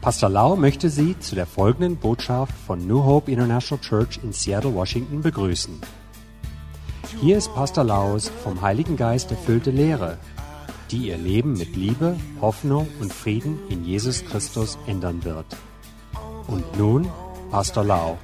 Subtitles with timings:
[0.00, 4.74] Pastor Lau möchte Sie zu der folgenden Botschaft von New Hope International Church in Seattle,
[4.74, 5.78] Washington begrüßen.
[7.20, 10.16] Hier ist Pastor Laus vom Heiligen Geist erfüllte Lehre,
[10.90, 15.44] die Ihr Leben mit Liebe, Hoffnung und Frieden in Jesus Christus ändern wird.
[16.46, 17.06] Und nun
[17.50, 18.16] Pastor Lau.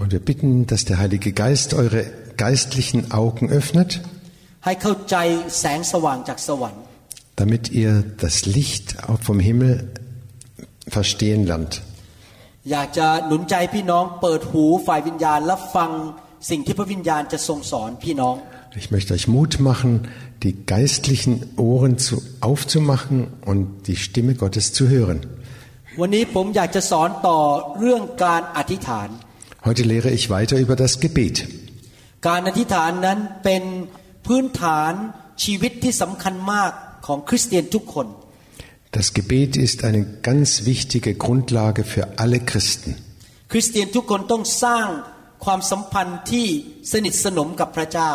[0.00, 2.02] und wir bitten, dass der Heilige Geist eure
[2.44, 3.90] geistlichen Augen öffnet,
[4.64, 5.16] ให้เข้าใจ
[5.58, 6.82] แสงสว่างจากสวรรค์
[7.40, 7.92] damit ihr
[8.24, 9.72] das Licht auch vom Himmel
[10.96, 11.74] verstehen lernt.
[12.70, 15.90] อยากจะหนุนใจพี่น้องเปิดหูฝ่ายวิญญาณและฟัง
[16.50, 18.36] สิ่งที่พระวิญญาณจะทรงสอนพี่น้อง
[18.82, 20.08] Ich möchte euch Mut machen,
[20.42, 25.20] die geistlichen Ohren zu, aufzumachen und die Stimme Gottes zu hören.
[26.00, 27.38] วันนี้ผมอยากจะสอนต่อ
[27.78, 29.08] เรื่องการอธิษฐาน
[29.66, 31.36] Heute lehre ich weiter über das Gebet.
[32.28, 33.62] การอธิษฐานนั้นเป็น
[34.26, 34.92] พื้นฐาน
[35.44, 36.72] ชีวิตที่สำคัญมาก
[37.06, 38.06] ของคริสเตียนทุกคน
[38.96, 42.90] Das Gebet ist eine ganz wichtige Grundlage für alle Christen.
[43.52, 44.86] คริสเตียนทุกคนต้องสร้าง
[45.44, 46.46] ความสัมพันธ์ที่
[46.92, 48.12] สนิทสนมกับพระเจ้า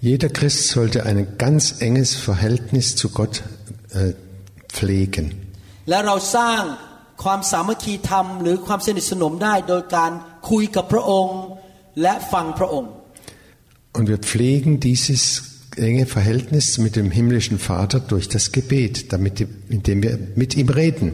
[0.00, 3.42] Jeder Christ sollte ein ganz enges Verhältnis zu Gott
[3.92, 4.12] äh,
[4.76, 5.26] pflegen.
[5.90, 6.62] และเราสร้าง
[7.22, 10.12] ความสามัคคีธรรม หรือความสนิทสนมได้โดยการ
[10.50, 11.38] คุยกับพระองค์
[12.02, 12.92] และฟังพระองค์
[13.96, 15.22] Und wir pflegen dieses
[15.88, 19.46] enge Verhältnis mit dem himmlischen Vater durch das Gebet, damit,
[19.76, 21.08] indem wir mit ihm reden.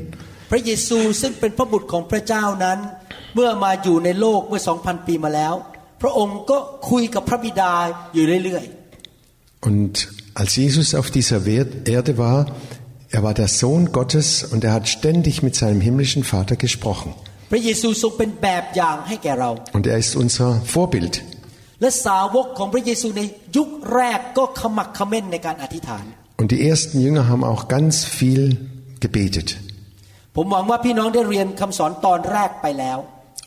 [0.51, 2.79] พระเยซูซึ่งเป็นพระบุตรของพระเจ้านั้น
[3.35, 5.55] เมื่อมาอยู่ในโลกเมื่อสองพันปีมาแล้ว
[6.03, 6.59] พระองค์ก็
[6.91, 7.73] คุยกับพระบิดา
[8.15, 8.65] อยู่เรื่อย
[9.69, 9.93] Und
[10.41, 12.39] als Jesus auf dieser Wer- Erde war,
[13.17, 17.11] er war der Sohn Gottes und er hat ständig mit seinem himmlischen Vater gesprochen.
[17.31, 21.15] ๆ พระเยซูทรงเป็นแบบอย่างให้แก่เรา Und er ist unser Vorbild.
[21.81, 23.23] และสาวกของพระเยซูใน
[23.57, 26.05] ยุคแรกก็ขมักเขม้นในการอธิษฐาน
[26.41, 28.43] Und die ersten Jünger haben auch ganz viel
[29.05, 29.49] gebetet.
[30.37, 32.99] ผมหวังว่าพี่น้องได้เรียนคำสอนตอนแรกไปแล้ว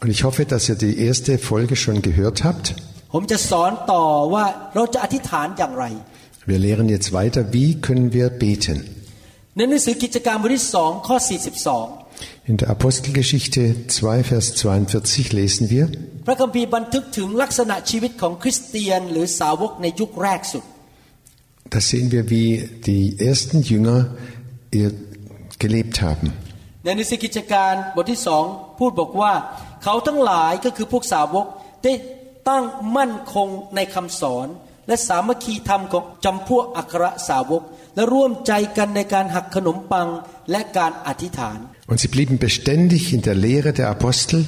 [0.01, 2.66] Und ich hoffe, dass ihr die erste Folge schon gehört habt.
[3.13, 4.03] ผมจะสอนต่อ
[4.34, 4.45] ว่า
[4.75, 5.85] เราจะอธิษฐานอย่างไร
[6.51, 8.78] Wir lehren jetzt weiter, wie können wir beten.
[9.57, 11.17] ในหนังสือกิจการบทที่สองข้อ
[12.50, 20.63] In der Apostelgeschichte 2, Vers 42 lesen wir, 42 พระคัมภีร์บันทึกถึงลักษณะชีวิตของคริสเตียน หรือสาวกในยุคแรกสุด
[21.73, 24.00] da sehen wir, wie die ersten Jünger
[24.72, 24.91] ihr
[25.59, 26.28] gelebt haben.
[26.85, 28.44] ในหนังสือกิจการบทที่สอง
[28.79, 29.34] พูดบอกว่า
[29.91, 31.47] เขาทั้งหลายก็คือพวกสาวก
[31.84, 31.93] ได้
[32.49, 32.65] ตั้ง
[32.97, 34.47] มั่นคงในคำสอน
[34.88, 37.62] และสามัคคีธรรมของจำพวกอัครสาวก
[37.94, 40.09] และร่วมใจกันในการหักขนมปัง
[40.50, 41.59] และการอธิษฐาน
[41.91, 44.41] Und sie blieben beständig in der Lehre der Apostel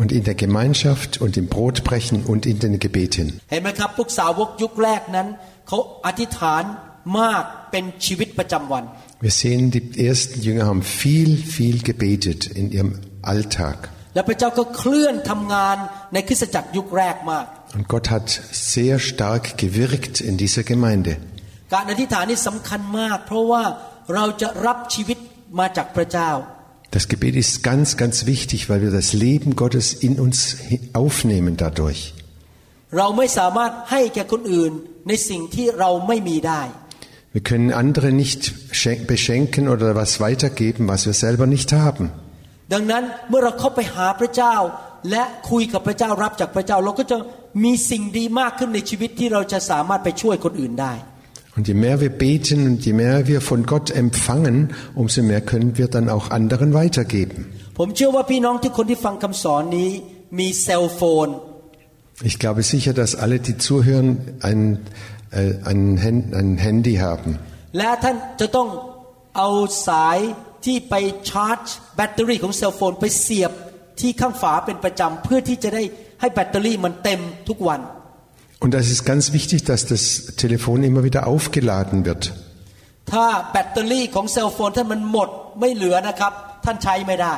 [0.00, 3.26] und in der Gemeinschaft und im Brotbrechen und in den Gebeten.
[3.50, 5.28] เห็นไหมครับพวกสาวกยุคแรกนั้น
[5.68, 6.62] เขาอธิษฐาน
[7.18, 8.84] มากเป็นชีวิตประจำวัน
[9.26, 12.92] Wir sehen, die ersten Jünger haben viel, viel gebetet in ihrem
[13.32, 13.78] Alltag.
[14.13, 15.77] และพระเจ้าก็เคลื่อนทำงาน
[16.13, 17.45] ในคริสตจักรยุคแรกมาก
[17.77, 18.27] Und Gott hat
[18.73, 21.11] sehr stark gewirkt in dieser Gemeinde.
[21.73, 23.63] การอธิษฐานนี่สำคัญมาก เพราะว่า
[24.15, 25.17] เราจะรับชีวิต
[25.59, 26.31] มาจากพระเจ้า
[26.97, 30.37] Das Gebet ist ganz, ganz wichtig, weil wir das Leben Gottes in uns
[30.69, 32.01] hi- aufnehmen dadurch.
[32.97, 34.71] เราไม่สามารถให้แก่คนอื่น
[35.07, 36.61] ในสิ่งที่เราไม่มีได้
[37.35, 38.41] Wir können andere nicht
[38.81, 42.05] schen- beschenken oder was weitergeben, was wir selber nicht haben.
[42.72, 44.54] ดังนั้นเมื่อเราเข้าไปหาพระเจ้า
[45.10, 47.16] และคุยกับพระเจ้ารับจากพระเจ้า เราก็จะ
[47.64, 50.94] มีสิ่งดีมากขึ้นในชีวิตที่เราจะสามารถไปช่วยคนอื่นได้
[51.56, 54.56] Und je mehr wir beten und je mehr wir von Gott empfangen,
[54.94, 57.38] umso mehr können wir dann auch anderen weitergeben.
[57.78, 59.90] ผมเชื่อว่าพี่น้องทุกคนที่ฟังคำสอนนี้
[60.38, 61.28] มีเซลโฟน
[62.24, 64.08] Ich glaube sicher, dass alle, die zuhören,
[64.40, 64.60] ein,
[65.32, 67.38] äh, ein, Hand, ein Handy haben.
[70.61, 70.95] และท่านจะต้องเอาสายที่ไป
[71.29, 71.63] ชาร์จ
[71.95, 73.51] แบตเตอรี่ของเซลโฟนไปเสียบ
[73.99, 75.83] ที่ข้างฝาเป็นประจำเพื่อที่จะได้
[76.21, 77.81] ให้แบตเตอรี่มันเต็มทุกวัน
[78.63, 80.03] Und das ist ganz wichtig, dass das
[80.43, 82.23] Telefon immer wieder aufgeladen wird.
[83.11, 85.29] ถ้าแบตเตอรี่ของเซลโฟนท่านมันหมด
[85.59, 86.33] ไม่เหลือนะครับ
[86.65, 87.35] ท่านใช้ไม่ได้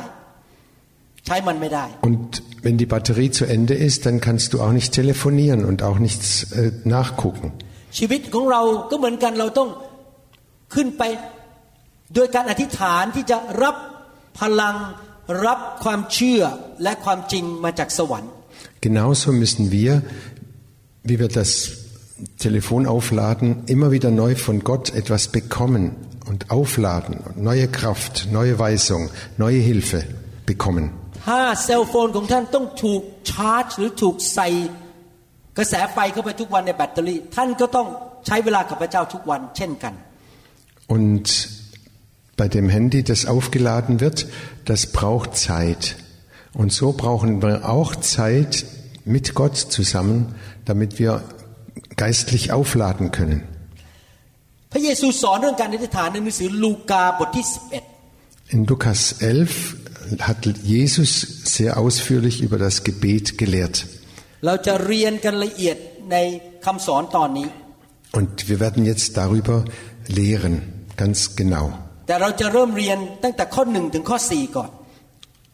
[1.26, 2.26] ใช้มันไม่ได้ Und
[2.64, 6.26] wenn die Batterie zu Ende ist, dann kannst du auch nicht telefonieren und auch nichts
[6.52, 7.46] äh, nachgucken.
[7.98, 9.68] ชีวิตของเราก็เหมือนกันเราต้อง
[10.74, 11.02] ขึ้นไป
[12.14, 13.76] โดยการอธิษฐานที่จะรับ
[14.40, 14.76] พลัง
[15.46, 16.42] รับความเชื่อ
[16.82, 18.32] และความจริงมาจากสวรรค์
[18.86, 19.92] Genauso müssen wir,
[21.08, 21.50] wie wir das
[22.46, 25.82] Telefon aufladen, immer wieder neu von Gott etwas bekommen
[26.30, 29.02] und aufladen, neue Kraft, neue Weisung,
[29.36, 30.00] neue Hilfe
[30.46, 30.86] bekommen.
[31.26, 34.48] ถ้าเซลโฟนของท่านต้องถูกชาร์จ หรือถูกใส่
[35.58, 37.86] กระแสไฟเข้าไปทุกวันในแบตเตอรี่ ท่านก็ต้อง
[38.26, 39.94] ใช้เวลากับพระเจ้าทุกวันเช่นกัน
[40.94, 41.26] Und
[42.36, 44.26] bei dem Handy, das aufgeladen wird,
[44.64, 45.96] das braucht Zeit.
[46.54, 48.64] Und so brauchen wir auch Zeit
[49.04, 50.34] mit Gott zusammen,
[50.64, 51.22] damit wir
[51.96, 53.42] geistlich aufladen können.
[54.72, 57.44] พระเยซูสอนเรื่องการอธิษฐานในหนังสือลูกาบทที่
[58.54, 59.76] In Lukas 11
[60.28, 60.40] hat
[60.74, 61.10] Jesus
[61.56, 63.76] sehr ausführlich über das Gebet gelehrt.
[63.84, 64.00] 11
[64.46, 65.76] เราจะเรียนกันละเอียด
[66.12, 66.16] ใน
[66.64, 67.48] คำสอนตอนนี้
[68.18, 69.56] Und wir werden jetzt darüber
[70.20, 70.54] lehren,
[71.02, 71.66] ganz genau.
[72.05, 74.71] แต่เราจะเริ่มเรียนตั้งแต่ข้อหนึ่งถึงข้อ4ก่อน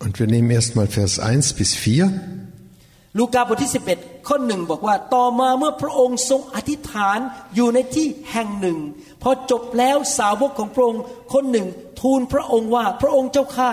[0.04, 3.18] Und wir nehmen erstmal Vers 1 bis 4.
[3.18, 7.20] ลูกาบทที่ 11 ข้อหนึ่งบอกว่า ต่อมาเมื่อพระองค์ทรงอธิษฐาน
[7.56, 8.80] อยู่ในที่แห่งหนึ่ง
[9.22, 11.04] พอจบแล้วสาวกของพระองค์
[11.34, 11.68] คนหนึ่ง
[12.02, 13.72] ทูลพระองค์ว่าพระองค์เจ้าข้า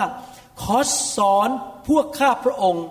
[0.61, 0.77] ขอ
[1.15, 1.49] สอน
[1.87, 2.85] พวกข้าพระองค์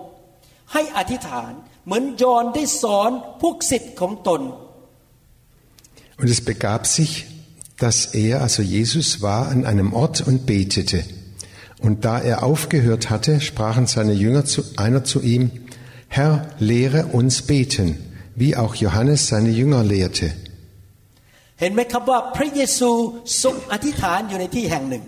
[0.73, 1.51] ให้อธิษฐาน
[1.85, 4.41] เหมือนยอนได้สอนพวกสิทธิ์ของตน
[6.21, 7.11] Und es begab sich,
[7.78, 11.04] dass er, also Jesus, war an einem Ort und betete.
[11.80, 15.50] Und da er aufgehört hatte, sprachen seine Jünger zu, einer zu ihm,
[16.08, 17.98] Herr, lehre uns beten,
[18.36, 20.32] wie auch Johannes seine Jünger lehrte.
[21.60, 22.90] เห็นไหมครับว่าพระเยซู
[23.42, 25.04] ทรงอธิษฐานอยู่ในที่แห่งหนึ่ง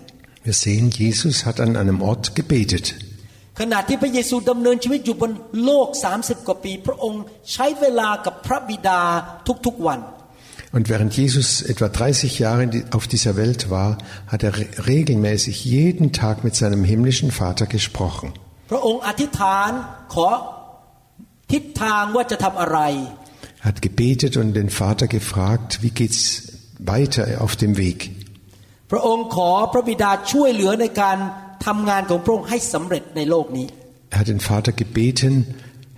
[0.47, 2.85] Wir sehen, Jesus hat an einem Ort gebetet.
[3.59, 5.31] ขณะที่พระเยซูดำเนินชีวิตอยู่บน
[5.63, 5.87] โลก
[6.19, 7.23] 30 กว่าปี พระองค์
[7.53, 9.01] ใช้เวลากับพระบิดา
[9.65, 9.99] ทุกๆวัน
[10.75, 15.63] Und während Jesus etwa 30 Jahre die- auf dieser Welt war, hat er re- regelmäßig
[15.65, 18.27] jeden Tag mit seinem himmlischen Vater gesprochen.
[18.71, 19.71] พระองค์อธิษฐาน
[20.13, 20.27] ขอ
[21.51, 22.79] ทิศทางว่าจะทำอะไร
[23.61, 26.21] Er hat gebetet und den Vater gefragt, wie geht's
[26.93, 27.99] weiter auf dem Weg?
[28.91, 31.17] พระองค์ขอพระบิดาช่วยเหลือในการ
[31.65, 33.67] ทำงานของพระองค์ให้สำเร็จในโลกนี้
[34.13, 35.33] Er hat den Vater gebeten,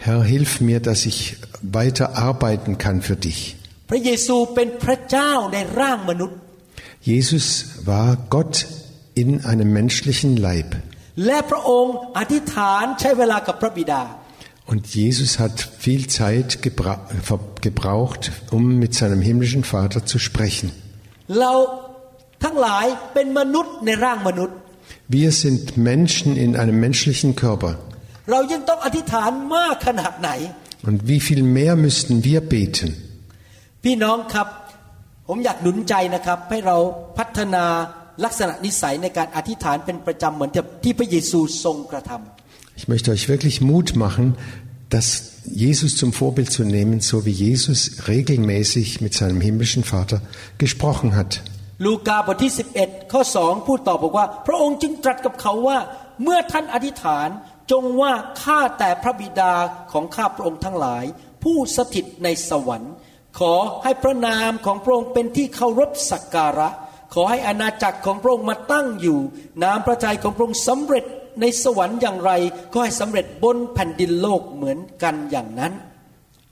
[0.05, 1.19] Herr, hilf mir, dass ich
[1.61, 3.39] weiter arbeiten kann für dich.
[3.89, 6.37] พระเยซูเป็นพระเจ้าในร่างมนุษย์
[7.11, 7.45] Jesus
[7.89, 8.55] war Gott
[9.21, 10.69] in einem menschlichen Leib.
[11.25, 14.01] และพระองค์อธิษฐานใช้เวลากับพระบิดา
[14.71, 16.93] Und Jesus hat viel Zeit gebra
[17.29, 18.23] ver- gebraucht,
[18.55, 20.67] um mit seinem himmlischen Vater zu sprechen.
[21.39, 21.53] เรา
[22.43, 24.55] ทั้งหลายเป็นมนุษย์ในร่างมนุษย์
[25.17, 27.71] Wir sind Menschen in einem menschlichen Körper.
[28.31, 30.29] เรายังต้องอธิษฐานมากขนาดไหน
[30.87, 32.87] Und wie viel mehr müssten wir beten?
[33.88, 34.48] พี่น้องครับ
[35.28, 36.76] ผมอยากหนุนใจนะครับ ให้เรา
[37.18, 37.64] พัฒนา
[38.24, 40.50] ลักษณะนิสัยในการอธิษฐานเป็นประจำเหมือน
[40.84, 44.26] ที่พระเยซูทรงกระทำ Ich möchte euch wirklich Mut machen,
[44.96, 45.06] das
[45.64, 47.78] Jesus zum Vorbild zu nehmen, so wie Jesus
[48.12, 50.18] regelmäßig mit seinem himmlischen Vater
[50.64, 51.30] gesprochen hat.
[51.86, 52.52] ลูกาบทที่
[52.82, 55.78] 11 ข้อ 2 พูดต่อบอกว่า พระองค์จึงตรัสกับเขาว่า
[56.22, 57.28] เมื่อท่านอธิษฐาน
[57.72, 59.52] จงว่าข้าแต่พระบิดา
[59.92, 61.04] ของข้าพระองค์ทั้งหลาย
[61.42, 62.94] ผู้สถิตในสวรรค์
[63.39, 63.53] ขอ
[63.83, 66.69] ให้พระนามของพระองค์เป็นที่เคารพสักการะ
[67.13, 69.19] ขอให้อาณาจักรของพระองค์มาตั้งอยู่
[69.63, 71.05] น้ำพระทัยของพระองค์สำเร็จ
[71.41, 72.31] ในสวรรค์อย่างไร
[72.73, 75.73] ก็ให้สำเร็จบนแผ่นดินโลกเหมือนกันอย่างนั้น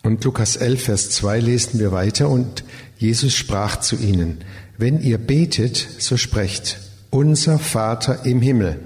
[0.08, 2.64] Und Lukas 11, Vers 2 lesen wir weiter und
[2.98, 4.30] Jesus sprach zu ihnen,
[4.78, 8.80] wenn ihr betet, so sprecht, unser Vater im Himmel,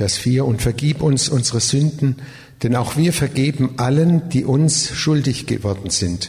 [0.00, 2.08] Vers 4 und vergib uns unsere Sünden,
[2.62, 6.20] denn auch wir vergeben allen, die uns schuldig geworden sind.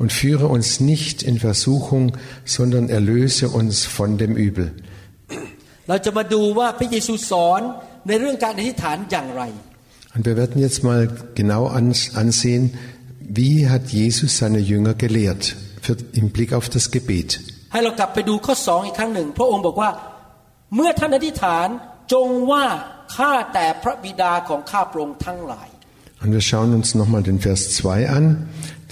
[0.00, 4.66] Und führe uns nicht in Versuchung, sondern erlöse uns von dem Übel.
[5.88, 7.60] เราจะมาดูว่าพระเยซูสอน
[8.08, 9.42] ในเรื่องการอธิษฐานอย่างไร
[10.14, 11.00] Und wir werden jetzt mal
[11.40, 12.62] genau ans- ansehen,
[13.38, 17.30] wie hat Jesus seine Jünger gelehrt für, im Blick auf das Gebet.
[17.72, 19.90] ให้เรากลับไปดูข้อสองอีกครั้งหนึ่ง พระองค์บอกว่า
[20.74, 21.68] เมื่อท่านอธิษฐาน
[22.12, 22.64] จงว่า
[23.16, 25.68] ข้าแต่พระบิดาของข้าพระองค์ทั้งหลาย
[26.22, 28.24] Und wir schauen uns nochmal den Vers 2 an.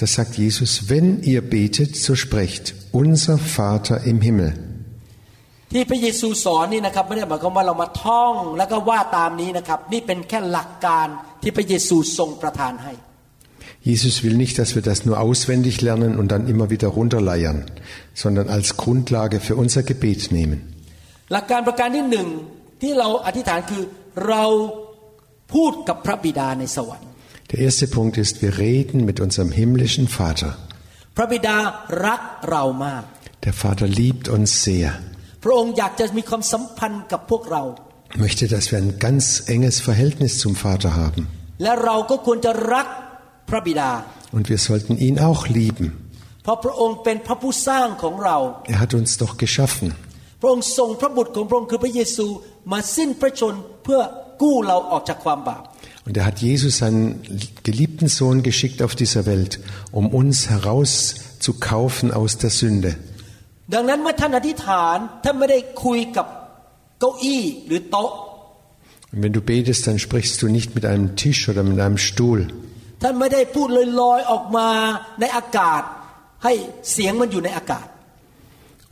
[0.01, 4.53] Da sagt Jesus, wenn ihr betet, so sprecht, unser Vater im Himmel.
[5.73, 11.07] ท ที่พระเยซูสอนนี่นะครับไม่ได้หมายความว่าเรามาท่องแล้วก็ว่าตามนี้นะครับ นี่เป็นแค่หลักการ
[11.43, 12.93] ที่พระเยซูทรงประทานให้
[13.85, 17.59] Jesus will nicht, dass wir das nur auswendig lernen und dann immer wieder runterleiern,
[18.15, 20.59] sondern als Grundlage für unser Gebet nehmen.
[21.33, 22.29] หลักการประการที่หนึ่ง
[22.83, 23.83] ที่เราอธิษฐานคือ
[24.29, 24.45] เรา
[25.55, 27.09] พูดกับพระบิดาในสวรรค์
[27.51, 30.51] Der erste Punkt ist, wir reden mit unserem himmlischen Vater.
[31.17, 31.57] พระบิดา
[32.07, 33.03] รักเรามาก
[33.47, 34.89] Der Vater liebt uns sehr,
[35.45, 37.63] พระองค์อยากจะมีความสัมพันธ์กับพวกเรา
[38.25, 39.25] möchte, dass wir ein ganz
[39.55, 41.23] enges Verhältnis zum Vater haben.
[41.63, 42.87] และเราก็ควรจะรัก
[43.49, 43.91] พระบิดา
[44.37, 45.87] Und wir sollten ihn auch lieben.
[46.43, 48.37] เพราะพระองค์เป็นพระผู้สร้างของเรา
[48.73, 49.89] Er hat uns doch geschaffen.
[50.41, 52.27] พระองค์ส่งพระบุตรของพระองค์คือพระเยซู
[52.73, 54.01] มาสิ้นพระชนเพื่อ
[54.43, 55.63] กู้เราออกจากความบาป
[56.07, 57.05] Und er hat Jesus, seinen
[57.63, 59.61] geliebten Sohn, geschickt auf dieser Welt,
[59.93, 62.91] um uns herauszukaufen aus der Sünde.
[63.75, 66.27] ดังนั้นเมื่อท่านอธิษฐานท่านไม่ได้คุยกับ
[67.01, 68.11] เก้าอี้หรือโต๊ะ
[69.13, 72.41] Und wenn du betest, dann sprichst du nicht mit einem Tisch oder mit einem Stuhl.
[73.02, 73.68] ท่านไม่ได้พูด
[74.02, 74.68] ลอยๆออกมา
[75.20, 75.82] ในอากาศ
[76.44, 76.54] ให้
[76.92, 77.88] เสียงมันอยู่ในอากาศ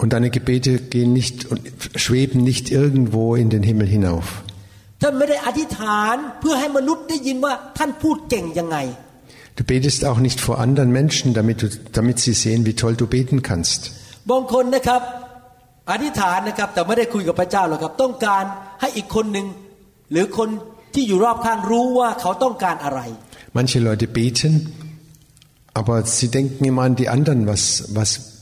[0.02, 1.62] Und deine Gebete gehen nicht und
[2.04, 4.26] schweben nicht irgendwo in den Himmel hinauf.
[5.02, 8.78] ท่านไม่ได้อธิษฐานเพื่อให้มนุษย์ได้ยินว่าท่านพูดเก่งยังไง
[9.60, 11.68] Du betest auch nicht vor anderen Menschen, damit, du,
[11.98, 13.82] damit sie sehen, wie toll du beten kannst.
[14.30, 15.02] บางคนนะครับ
[15.92, 18.44] อธิษฐานนะครับแต่ไม่ได้คุยกับพระเจ้าหรอกครับต้องการ
[18.82, 19.48] ให้อีกคนหนึ่ง
[20.12, 20.50] หรือคน
[20.94, 23.00] ที่อยู่รอบข้างรู้ว่าเขาต้องการอะไร
[23.53, 24.73] Manche Leute beten,
[25.75, 27.47] aber sie denken immer an die anderen.
[27.47, 28.39] Was, was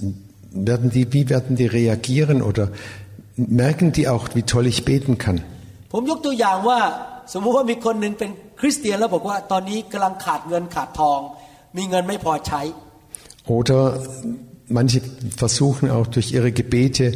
[0.50, 2.70] werden die, wie werden die reagieren oder
[3.36, 5.40] merken die auch, wie toll ich beten kann?
[5.92, 6.80] ผมยกตัวอย่างว่า
[7.32, 8.30] สมมุติว่ามีคนหนึ่งเป็น
[8.60, 11.20] คริสเตียนแล้วบอกว่าตอนนี้กำลังขาดเงินขาดทอง
[11.76, 12.62] มีเงินไม่พอใช้
[13.56, 13.80] Oder
[14.78, 15.00] manche
[15.44, 17.06] versuchen auch durch ihre Gebete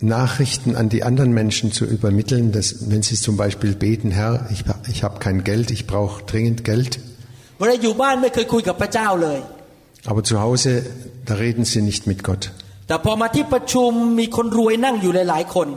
[0.00, 4.64] Nachrichten an die anderen Menschen zu übermitteln, dass, wenn sie zum Beispiel beten, Herr, ich,
[4.88, 7.00] ich habe kein Geld, ich brauche dringend Geld.
[7.58, 9.40] เวลาอยู่บ้านไม่เคยคุยกับพระเจ้าเลย
[10.10, 10.70] Aber zu Hause,
[11.28, 12.42] da reden sie nicht mit Gott.
[12.86, 15.68] แต่พอมาที่ประชุมมีคนรวยนั่งอยู่หลาย ๆ คน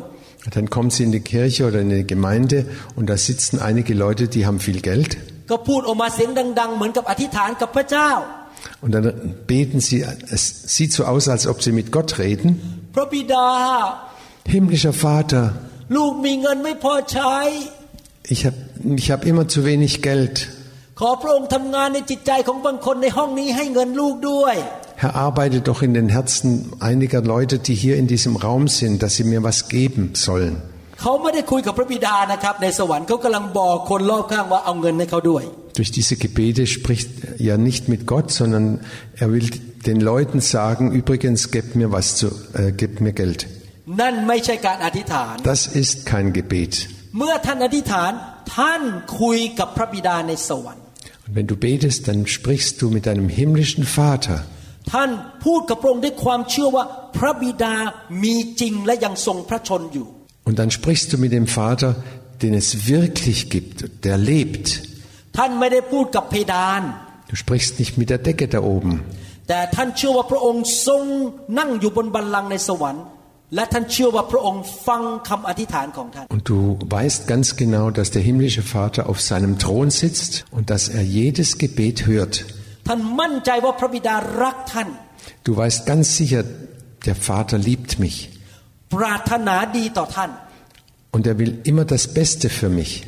[0.56, 2.58] Dann kommen sie in die Kirche oder in die Gemeinde
[2.98, 5.12] und da sitzen einige Leute, die haben viel Geld.
[5.50, 8.12] ก็พูดออกมาเสียงดัง ๆ เหมือนกับอธิษฐานกับพระเจ้า
[8.84, 9.06] Und dann
[9.53, 10.00] beten sie,
[10.36, 10.44] es
[10.75, 12.50] sieht so aus, als ob sie mit Gott reden.
[12.96, 13.48] พระบิดา
[14.53, 15.44] Himmlischer Vater,
[15.96, 17.36] ลูกมีเงินไม่พอใช้
[18.34, 18.60] ich habe
[19.01, 20.36] ich hab immer zu wenig Geld.
[21.00, 24.56] ขอพระองค์ทำงานในจิตใจของบางคนในห้องนี้ให้เงินลูกด้วย
[25.01, 26.50] Herr, arbeite doch in den Herzen
[26.80, 30.56] einiger Leute, die hier in diesem Raum sind, dass sie mir was geben sollen.
[31.01, 35.44] เขาไม่ได้คุยกับพระบิดานะครับ ในสวรรค์เขากำลังบอกคนรอบข้างว่าเอาเงินให้เขาด้วย
[35.80, 37.10] Durch diese Gebete spricht
[37.50, 38.65] er nicht mit Gott, sondern
[39.24, 39.50] er will
[39.89, 43.39] den Leuten sagen, übrigens, gebt mir was zu, äh, gebt mir Geld.
[44.01, 46.74] นั่นไม่ใช่การอธิษฐาน Das ist kein Gebet.
[47.18, 48.12] เมื่อท่านอธิษฐาน
[48.58, 48.82] ท่าน
[49.22, 50.84] คุยกับพระบิดาในสวรรค์
[51.27, 54.38] Und wenn du betest, dann sprichst du mit deinem himmlischen Vater.
[54.92, 55.10] ท่าน
[55.46, 56.86] พูดกับพระองค์ด้วยความเชื่อว่า
[57.18, 57.75] พระบิดา
[58.24, 60.08] มีจริงและยังทรงพระชนอยู่
[60.48, 61.89] Und dann sprichst du mit dem Vater,
[62.44, 64.65] den es wirklich gibt, der lebt.
[65.38, 66.82] ท่านไม่ได้พูดกับเพดาน
[67.32, 68.94] Du sprichst nicht mit der Decke da oben,
[69.48, 71.01] แต่ท่านเชื่อว่าพระองค์ทรง
[71.60, 73.03] นั่งอยู่บนบัลลังก์ในสวรรค์
[76.28, 80.88] und du weißt ganz genau, dass der himmlische Vater auf seinem Thron sitzt und dass
[80.90, 82.45] er jedes Gebet hört.
[85.45, 86.45] Du weißt ganz sicher,
[87.07, 88.31] der Vater liebt mich.
[91.11, 93.07] Und er will immer das Beste für mich.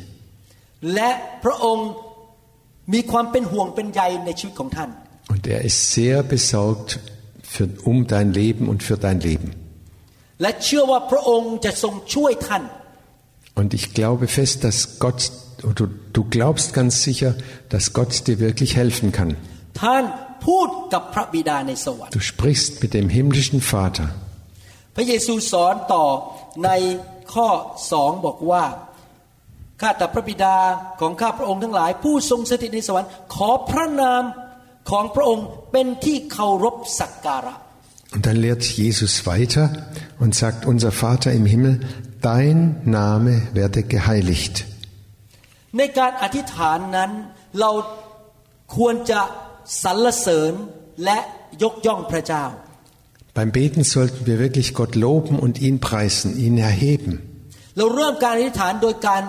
[5.29, 6.99] Und er ist sehr besorgt
[7.43, 9.60] für, um dein Leben und für dein Leben.
[10.41, 12.63] และเชื่อว่าพระองค์จะทรงช่วยท่าน
[13.59, 15.19] Und ich glaube fest, dass Gott,
[15.67, 15.85] und du,
[16.17, 17.31] du glaubst ganz sicher,
[17.73, 19.29] dass Gott dir wirklich helfen kann.
[19.81, 20.03] ท่าน
[20.47, 24.07] พูดกับพระบิดาในสวรรค์ Du sprichst mit dem himmlischen Vater.
[24.95, 26.05] พระเยซูสอนต่อ
[26.65, 26.69] ใน
[27.33, 27.47] ข้อ
[27.91, 28.65] สองบอกว่า
[29.81, 30.55] ข้าแต่พระบิดา
[31.01, 34.23] ของข้าพระองค์ทั้งหลาย ผู้ทรงสถิตในสวรรค์ ขอพระนาม
[34.91, 37.55] ของพระองค์เป็นที่เคารพสักการะ
[38.14, 39.86] Und dann lehrt Jesus weiter
[40.18, 41.80] und sagt, unser Vater im Himmel,
[42.22, 44.64] dein Name werde geheiligt.
[45.78, 47.10] ในการอธิษฐานนั้น
[47.60, 47.70] เรา
[48.76, 49.20] ควรจะ
[49.82, 50.52] สรรเสริญ
[51.04, 51.18] และ
[51.62, 52.44] ยกย่องพระเจ้า
[53.36, 57.12] Beim Beten sollten wir wirklich Gott loben und ihn preisen, ihn erheben.
[57.76, 59.22] เราเริ่มการอธิษฐานโดยการ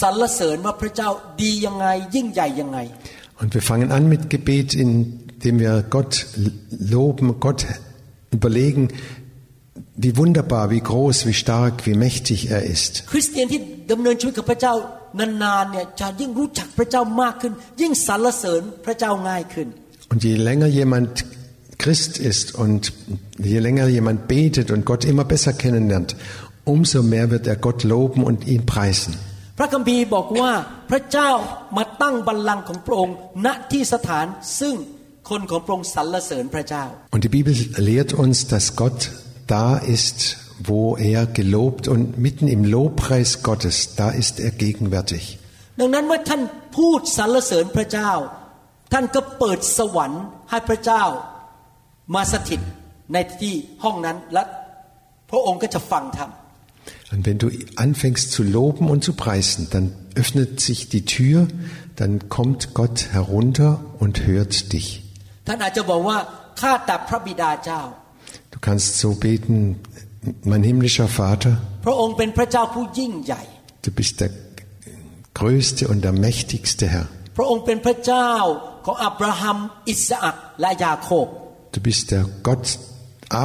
[0.00, 1.08] สรรเสริญว่าพระเจ้า
[1.42, 2.78] ดียังไงยิ่งใหญ่ยังไง
[3.40, 6.12] Und wir fangen an mit Gebet, indem wir Gott
[6.94, 7.60] loben, Gott
[8.30, 8.88] überlegen,
[9.96, 12.92] wie wunderbar, wie groß, wie stark, wie mächtig er ist.
[13.12, 13.60] คริสเตียนที่
[13.92, 14.74] ดำเนินชีวิตกับพระเจ้า
[15.20, 19.68] นานๆเนี่ยจะยิ่งรู้จักพระเจ้ามากขึ้น ยิ่งสรรเสริญพระเจ้าง่ายขึ้น
[20.12, 21.12] Und je länger jemand
[21.82, 22.92] Christ ist und
[23.52, 26.10] je länger jemand betet und Gott immer besser kennenlernt,
[26.64, 29.12] umso mehr wird er Gott loben und ihn preisen.
[29.58, 30.52] พระคัมภีร์บอกว่า
[30.90, 31.30] พระเจ้า
[31.76, 34.26] มาตั้งบัลลังก์ของพระองค์ณที่สถาน
[34.60, 34.74] ซึ่ง
[35.30, 36.84] คนของพระองค์สรรเสริญพระเจ้า
[37.14, 37.54] Und die Bibel
[37.90, 39.00] lehrt uns, dass Gott
[39.56, 40.18] da ist,
[40.70, 45.24] wo er gelobt und mitten im Lobpreis Gottes, da ist er gegenwärtig.
[45.80, 46.42] ดังนั้นเมื่อท่าน
[46.76, 48.10] พูดสรรเสริญพระเจ้า
[48.92, 51.04] ท่านก็เปิดสวรรค์ให้พระเจ้า
[52.14, 52.60] มาสถิต
[53.12, 54.42] ในที่ห้องนั้นและ
[55.30, 56.30] พระองค์ก็จะฟังท่าน
[57.12, 61.46] Und wenn du anfängst zu loben und zu preisen, dann öffnet sich die Tür,
[61.96, 64.88] dann kommt Gott herunter und hört dich.
[65.49, 66.17] ท่านอาจจะบอกว่า
[66.61, 67.81] ข้าแต่พระบิดาเจ้า
[68.53, 69.57] Du kannst so beten,
[70.51, 71.53] mein himmlischer Vater,
[71.85, 73.41] พระองค์เป็นพระเจ้าผู้ยิ่งใหญ่
[73.85, 74.31] du bist der
[75.39, 77.07] größte und der mächtigste Herr.
[77.37, 78.31] พระองค์เป็นพระเจ้า
[78.85, 79.57] ของอับราฮัม
[79.89, 81.27] อิสอักและยาโคบ
[81.75, 82.65] Du bist der Gott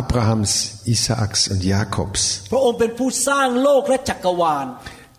[0.00, 0.52] Abrahams,
[0.94, 2.22] Isaaks und Jakobs.
[2.52, 4.66] พระองค์เป็นผู้สร้างโลกและจักรวาล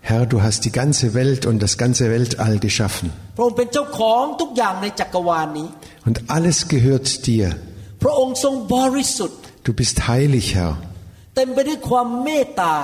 [0.09, 3.07] Herr, du hast die ganze Welt und das ganze Weltall geschaffen.
[3.37, 5.69] พระองค์เป็นเจ้าของทุกอย่างในจักรวาลนี้
[6.09, 7.47] Und alles gehört dir.
[8.03, 10.73] พระองค์ทรงบริสุทธิ์ Du bist heilig, Herr.
[11.37, 12.75] เต็มไปด้วยความเมตตา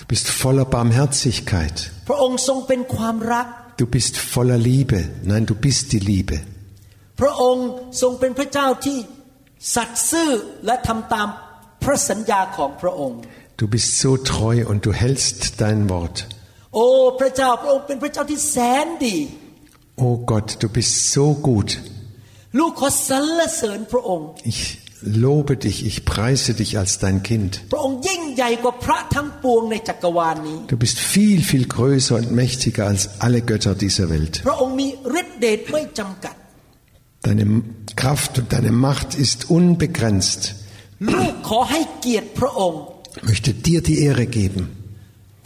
[0.00, 1.76] Du bist voller Barmherzigkeit.
[2.08, 3.46] พระองค์ทรงเป็นความรัก
[3.80, 5.00] Du bist voller Liebe.
[5.30, 6.36] Nein, du bist die Liebe.
[7.20, 7.66] พระองค์
[8.02, 8.98] ทรงเป็นพระเจ้าที่
[9.74, 10.30] สัตย์ซื่อ
[10.66, 11.28] และทำตาม
[11.82, 13.18] พระสัญญาของพระองค์
[13.60, 16.16] Du bist so treu und du hältst dein Wort.
[16.74, 16.86] โอ้
[17.20, 19.16] พระเจ้าพระองค์เป็นพระเจ้าที่แสนดี
[20.04, 21.70] Oh Gott, du bist so gut.
[22.58, 24.60] ลูกขอสรรเสริญพระองค์ Ich
[25.26, 27.50] lobe dich, ich preise dich als dein Kind.
[27.72, 34.34] พระองค์ยิ่งใหญ่กว่าพระทั้งปวงในจักรวาลนี้ Du bist viel, viel größer und mächtiger als alle Götter dieser Welt.
[34.48, 34.88] พระองค์มี
[35.20, 36.34] ฤทธิเดชไม่จำกัด
[37.26, 37.44] Deine
[38.00, 40.40] Kraft und deine Macht ist unbegrenzt.
[41.14, 42.80] ลูกขอให้เกียรติพระองค์
[43.18, 44.62] Ich möchte dir die Ehre geben.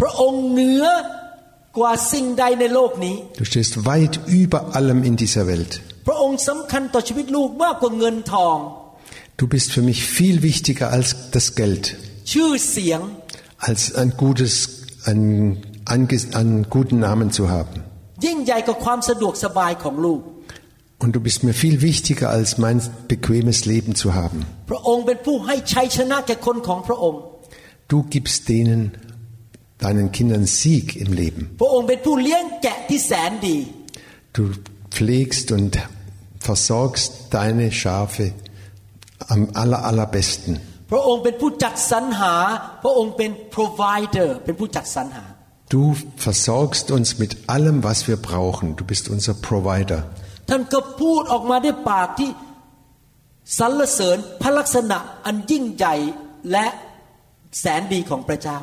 [0.00, 0.84] พระองค์เหนือ
[3.37, 5.81] Du stehst weit über allem in dieser Welt.
[9.37, 11.95] Du bist für mich viel wichtiger als das Geld,
[13.59, 17.83] als ein gutes, einen, einen guten Namen zu haben.
[20.99, 24.45] Und du bist mir viel wichtiger als mein bequemes Leben zu haben.
[27.87, 28.91] Du gibst denen
[29.84, 31.42] deinen Kindern Sieg im Leben.
[31.60, 33.58] พระองค์เป็นผู้เลี้ยงแกะที่แสนดี
[34.36, 34.42] Du
[34.94, 35.72] pflegst und
[36.48, 38.26] versorgst deine Schafe
[39.34, 40.52] am aller, allerbesten.
[40.90, 42.34] พระองค์เป็นผู้จัดสรรหา
[42.82, 45.24] พระองค์เป็น provider เป็นผู้จัดสรรหา
[45.74, 48.76] Du versorgst uns mit allem, was wir brauchen.
[48.76, 50.00] Du bist unser Provider.
[50.48, 52.30] ท่านก็พูดออกมาด้วยปากที่
[53.58, 55.94] สรรเสริญพระลักษณะอันยิ่งใหญ่
[56.52, 56.66] และ
[57.60, 58.58] แสนดีของพระเจ้า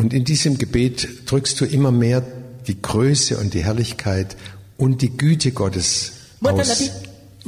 [0.00, 0.96] Und in diesem Gebet
[1.28, 2.22] drückst du immer mehr
[2.68, 4.36] die Größe und die Herrlichkeit
[4.76, 5.88] und die Güte Gottes
[6.42, 6.92] เมื่อท่านอธิ aus.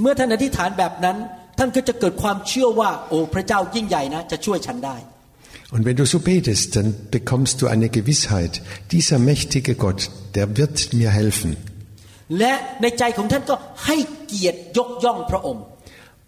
[0.01, 1.17] เมื่อท่านอธิษฐานแบบนั้น
[1.59, 4.97] ท่านก็จะเกิดความเชื่อว่า โอ้พระเจ้ายิ่งใหญ่นะ จะช่วยฉันได้
[5.75, 8.55] Und wenn du so betest, dann bekommst du eine Gewissheit.
[8.95, 11.51] Dieser mächtige Gott, der wird mir helfen.
[12.39, 13.55] และในใจของท่านก็
[13.87, 13.97] ให้
[14.27, 15.65] เกียรติยกย่องพระองค์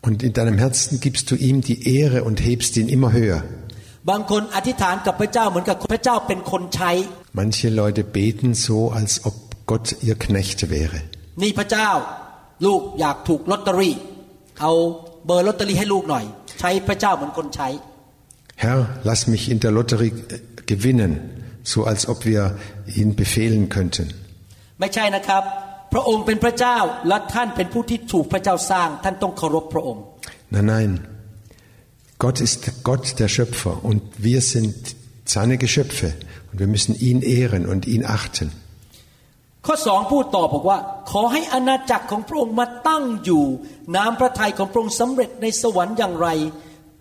[0.07, 3.41] Und in deinem Herzen gibst du ihm die Ehre und hebst ihn immer höher.
[4.10, 6.92] บางคนอธิษฐานกับพระเจ้าเหมือนกับพระเจ้าเป็นคนใช้
[7.40, 9.36] Manche Leute beten so, als ob
[9.70, 11.00] Gott ihr Knecht wäre.
[11.42, 11.90] นี่พระเจ้า
[12.66, 13.96] ลูกอยากถูกลอตเตอรี่
[14.62, 14.72] เอา
[15.26, 16.26] เบอร์ลอตเตอรี่ให้ลูกหน่อย
[16.60, 17.70] ใช้พระเจ้าเหมือนคนใช้
[18.64, 20.40] Herr, lass mich in der Lotterie äh,
[20.74, 21.12] gewinnen,
[21.72, 22.44] so als ob wir
[23.00, 24.08] ihn befehlen könnten.
[24.80, 25.44] ไม่ใช่นะครับ
[25.94, 30.04] พระองค์เป็นพระเจ้าและท่านเป็นผู้ที่ถูกพระเจ้าสร้าง ท่านต้องเคารพพระองค์
[30.54, 30.92] Nein, nein.
[32.19, 34.75] Gott ist Gott der Schöpfer und wir sind
[35.25, 36.15] seine Geschöpfe
[36.51, 38.49] und wir müssen ihn ehren und ihn achten.
[39.67, 40.79] ข้อสองพูดต่อบอกว่า
[41.11, 43.45] ขอให้อาณาจักรของพระองค์มาตั้งอยู่
[43.97, 46.29] น้ำพระทัยของพระองค์สำเร็จในสวรรค์อย่างไร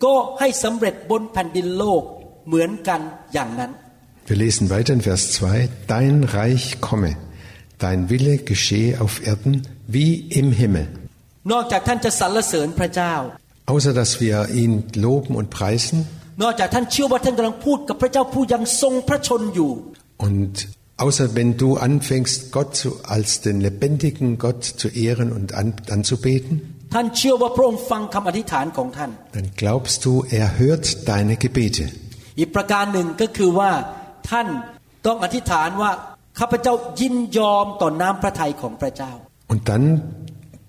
[0.06, 2.04] ก็ให้สำเร็จบนแผ่นดินโลก
[2.48, 3.02] เหมือนกัน
[3.34, 3.72] อย่างนั้น
[4.30, 5.68] Wir lesen weiter in Vers 2.
[5.94, 7.12] Dein Reich komme,
[7.86, 9.54] dein Wille geschehe auf Erden
[9.96, 10.88] wie im Himmel.
[11.52, 13.14] นอกจากท่านจะสรรเสริญพระเจ้า
[13.74, 16.00] Außer dass wir ihn loben und preisen
[16.42, 19.72] นอกจากท่านเชื่อว่าท่านกำลังพูดกับพระเจ้าผู้ยังทรงพระชนอยู่
[20.26, 20.54] und
[21.06, 26.54] außer wenn du anfängst, Gott zu, als den lebendigen Gott zu ehren und an, anzubeten,
[26.94, 31.86] ท่านเชื่อว่าพระองค์ฟังคำอธิษฐานของท่าน dann glaubst du, er hört deine Gebete.
[32.40, 33.72] อีกประการหนึ่งก็คือว่า
[34.30, 34.48] ท่าน
[35.08, 35.92] ต้องอธิษฐานว่า
[36.40, 39.12] ข้าพเจ้ายินยอมต่อน้ำพระทัยของพระเจ้า
[39.52, 39.86] Und dann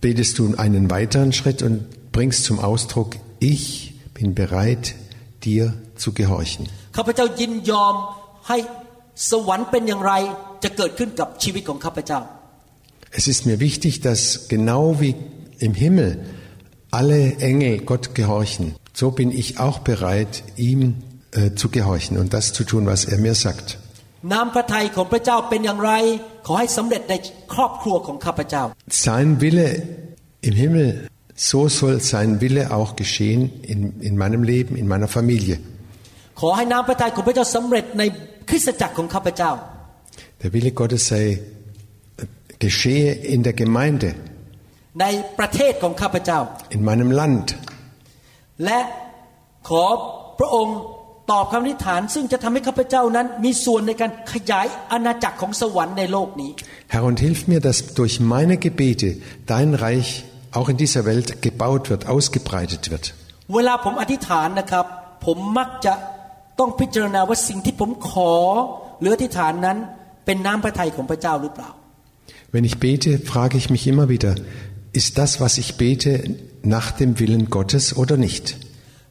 [0.07, 1.77] betest du einen weiteren Schritt und
[2.13, 4.95] bringst zum Ausdruck, ich bin bereit,
[5.45, 6.65] dir zu gehorchen.
[6.97, 7.95] ข้าพเจ้ายินยอม
[8.49, 8.59] ให้
[9.31, 10.13] สวรรค์เป็นอย่างไร
[10.65, 12.21] จะเกิดขึ้นกับชีวิตของข้าพเจ้า
[13.21, 14.21] Es ist mir wichtig, dass
[14.55, 15.15] genau wie
[15.67, 16.11] im Himmel
[16.99, 18.65] alle Engel Gott gehorchen,
[19.01, 20.81] so bin ich auch bereit, ihm
[21.31, 23.69] äh, zu gehorchen und das zu tun, was er mir sagt.
[24.33, 25.93] น้ำพระทัยของพระเจ้าเป็นอย่างไร
[26.47, 27.15] ขอให้สำเร็จใน
[27.55, 28.63] ครอบครัวของข้าพเจ้า
[29.07, 29.71] Sein Wille
[30.49, 30.91] im Himmel,
[31.39, 35.59] so soll sein Wille auch geschehen in, in meinem Leben, in meiner Familie.
[36.41, 38.03] ขอให้น้ำพระทัยของพระเจ้าสำเร็จใน
[38.49, 39.51] คริสตจักรของข้าพเจ้า
[40.41, 42.27] Der Wille Gottes sei äh,
[42.65, 44.09] geschehe in der Gemeinde,
[45.01, 45.07] ใน
[45.39, 46.39] ประเทศของข้าพเจ้า
[46.77, 47.47] in meinem Land.
[48.65, 48.81] และ
[49.69, 49.85] ขอ
[50.39, 50.79] พระองค์
[51.31, 56.51] ตอบคำอธิษฐาน ซึ่งจะทำให้ข้าพเจ้านั้น มีส่วนในการขยายอาณาจักรของสวรรค์ในโลกนี้
[56.93, 59.09] Herr, und hilf mir, dass durch meine Gebete
[59.53, 60.11] dein Reich
[60.57, 63.05] auch in dieser Welt gebaut wird, ausgebreitet wird.
[63.55, 64.87] เวลาผมอธิษฐานนะครับ
[65.27, 65.95] ผมมักจะ
[66.59, 68.33] ต้องพิจารณาว่าสิ่งที่ผมขอ
[69.01, 69.79] หรืออธิษฐานนั้น
[70.27, 71.71] เป็นน้ำพระทัยของพระเจ้าหรือเปล่า
[72.53, 74.33] Wenn ich bete, frage ich mich immer wieder,
[75.01, 76.13] ist das, was ich bete,
[76.77, 78.47] nach dem Willen Gottes oder nicht?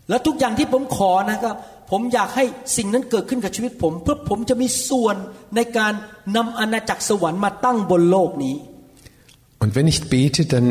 [0.10, 1.56] และทุกอย่างที่ผมขอนะครับ
[1.92, 2.46] ผมอยากให้
[2.78, 5.16] สิ่งนั้นเกิดขึ้นกับชีวิตผม เพื่อผมจะมีส่วน
[5.56, 5.94] ในการ
[6.36, 8.56] นำอาณาจักรสวรรค์มาตั้งบนโลกนี้
[9.63, 10.66] Und wenn ich bete, dann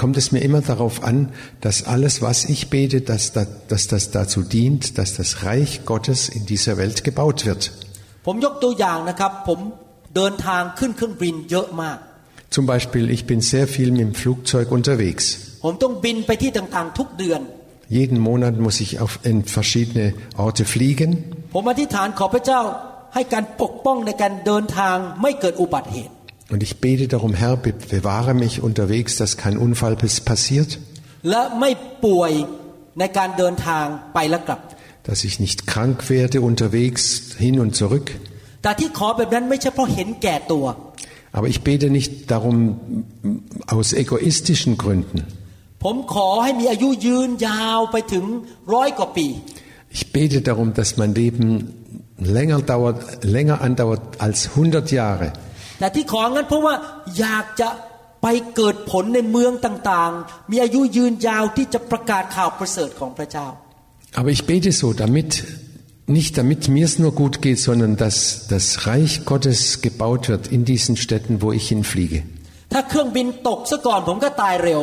[0.00, 1.18] kommt es mir immer darauf an,
[1.60, 6.28] dass alles, was ich bete, dass, da- dass das dazu dient, dass das Reich Gottes
[6.30, 7.62] in dieser Welt gebaut wird.
[8.26, 9.60] ผมยกตัวอย่างนะครับ ผม
[10.16, 11.98] เดินทางขึ้นเครื่องบินเยอะมาก
[12.56, 15.24] Zum Beispiel, ich bin sehr viel mit dem Flugzeug unterwegs.
[15.64, 17.40] ผมต้องบินไปที่ต่างๆ ทุกเดือน
[17.98, 20.06] Jeden Monat muss ich auf, in verschiedene
[20.46, 21.10] Orte fliegen.
[21.54, 22.60] ผมอธิษฐานขอพระเจ้า
[23.14, 26.12] ให้การปกป้องในการเดินทางไม่เกิดอุบัติเหตุ
[26.49, 30.79] und ich bete darum, Herr, bewahre mich unterwegs, dass kein Unfall passiert.
[35.03, 38.11] Dass ich nicht krank werde unterwegs hin und zurück.
[41.33, 43.05] Aber ich bete nicht darum
[43.67, 45.25] aus egoistischen Gründen.
[49.89, 51.73] Ich bete darum, dass mein Leben
[52.17, 55.33] länger, dauert, länger andauert als 100 Jahre.
[55.78, 56.74] แต่ที่ของั้นเพราะว่า
[57.18, 57.68] อยากจะ
[58.22, 63.48] ไปเกิดผลในเมืองต่างๆ มีอายุยืนยาวที่จะประกาศข่าวประเสริฐของพระเจ้า
[64.18, 65.30] Aber ich bete so, damit,
[66.06, 70.62] nicht damit mir es nur gut geht, sondern dass das Reich Gottes gebaut wird in
[70.72, 72.18] diesen Städten, wo ich hinfliege.
[72.72, 74.82] ถ้าเครื่องบินตกซะก่อนผมก็ตายเร็ว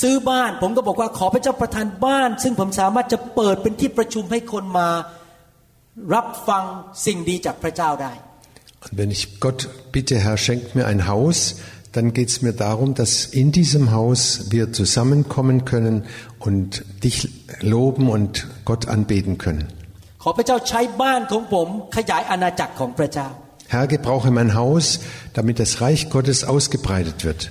[0.00, 4.88] ซื้อบ้าน ผมก็บอกว่าขอพระเจ้าประทานบ้าน ซึ่งผมสามารถจะเปิดเป็นที่ประชุมให้คนมา
[6.14, 6.64] รับฟัง
[7.06, 8.12] สิ่งดีจากพระเจ้าได้
[8.84, 9.60] Und wenn ich Gott
[9.90, 11.56] bitte, Herr, schenkt mir ein Haus,
[11.96, 16.04] dann geht es mir darum, dass in diesem Haus wir zusammenkommen können
[16.38, 17.16] und dich
[17.62, 19.64] loben und Gott anbeten können.
[20.22, 23.28] ขอพระเจ้าใช้บ้านของผมขยายอาณาจักรของพระเจ้า
[23.68, 25.00] Herr, gebrauche mein Haus,
[25.34, 27.50] damit das Reich Gottes ausgebreitet wird.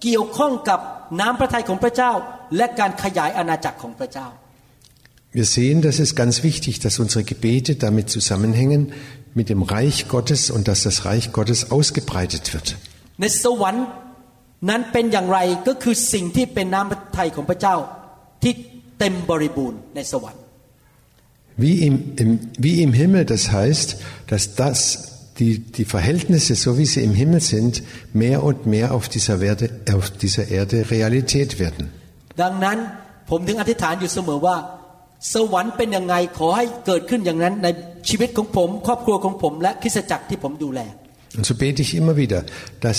[0.00, 0.80] เห็นไหมครับคำอธิษฐานของเราต้องเกี่ยวข้องกับ
[1.20, 2.12] น้ำพระทัยของพระเจ้า
[2.56, 4.28] และการขยายอาณาจักรของพระเจ้า
[5.38, 8.80] Wir sehen, das ist ganz wichtig, dass unsere Gebete damit zusammenhängen
[9.38, 12.68] mit dem Reich Gottes und dass das Reich Gottes ausgebreitet wird.
[13.20, 13.86] ในสวรรค์
[14.68, 17.76] นั้นเป็นอย่างไรก็คือสิ่งที่เป็นน้ำพระทัยของพระเจ้า
[18.42, 18.52] ที่
[18.98, 20.42] เต็มบริบูรณ์ในสวรรค์
[21.64, 24.78] Wie im, im, wie im Himmel, das heißt, dass das,
[25.40, 29.70] die, die Verhältnisse, so wie sie im Himmel sind, mehr und mehr auf dieser, Erde,
[29.92, 31.90] auf dieser Erde Realität werden.
[32.42, 32.78] ดังนั้น
[33.30, 34.56] ผมถึงอธิษฐานอยู่เสมอว่า
[35.34, 37.68] สวรรค์เป็นยังไงขอให้เกิดขึ้นอย่างนั้นใน
[38.08, 40.80] ชีวิตของผม ครอบครัวของผม และคริสตจักรที่ผมดูแล
[41.36, 42.40] Und so bete ich immer wieder,
[42.86, 42.98] dass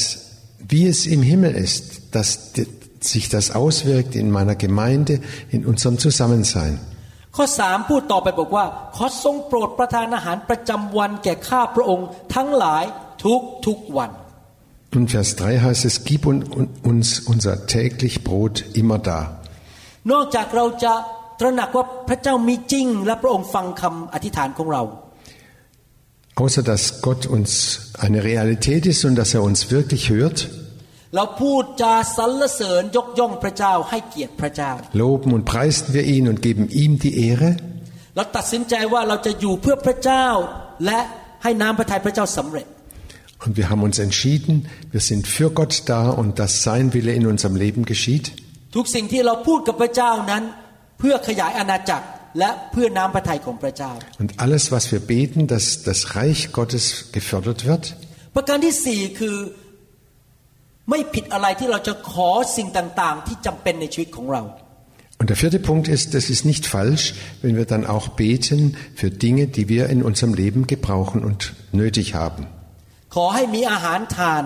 [0.74, 1.84] wie es im Himmel ist,
[2.16, 2.68] dass die,
[3.00, 6.80] sich das auswirkt in meiner Gemeinde, in unserem Zusammensein.
[7.37, 8.65] ข้อสามพูดต่อไปบอกว่า
[8.97, 12.85] ขอทรงโปรดประทานอาหารประจำวันแก่ข้าพระองค์ทั้งหลาย
[13.25, 14.11] ทุกทุกวัน
[14.99, 19.19] Und Vers 3 heißt es, gib un- un- uns unser täglich Brot immer da.
[20.13, 20.93] นอกจากเราจะ
[21.41, 24.83] ตระหนักว่าพระเจ้ามีจริงและพระองค์ฟังคำอธิษฐานของเรา
[26.43, 27.51] Außer dass Gott uns
[28.07, 30.39] eine Realität ist und dass er uns wirklich hört,
[31.16, 34.72] เราพูดจาสรรเสริญยกย่องพระเจ้าให้เกียรติพระเจ้า
[35.04, 37.52] loben und preisen wir ihn und geben ihm die Ehre.
[38.16, 40.28] เราตัดสินใจว่าเราจะอยู่เพื่อพระเจ้า
[40.86, 41.00] และ
[41.44, 42.68] ให้น้ำพระทัยพระเจ้าสำเร็จ
[43.46, 44.54] Und wir haben uns entschieden,
[44.96, 48.26] wir sind für Gott da und dass sein Wille in unserem Leben geschieht.
[48.76, 50.44] ทุกสิ่งที่เราพูดกับพระเจ้านั้น
[51.00, 52.06] เพื่อขยายอาณาจักร
[52.40, 56.86] และเพื่อน้ำพระทัยของพระเจ้า Und alles, was wir beten, dass das Reich Gottes
[57.18, 57.84] gefördert wird.
[60.90, 64.44] ไม่ผิดอะไรที่เราจะขอสิ่งต่างๆ ที่จำเป็นในชีวิตของเรา
[65.20, 69.10] Und der vierte Punkt ist, es ist nicht falsch, wenn wir dann auch beten für
[69.10, 72.44] Dinge, die wir in unserem Leben gebrauchen und nötig haben.
[73.16, 74.44] ขอให้มีอาหารทาน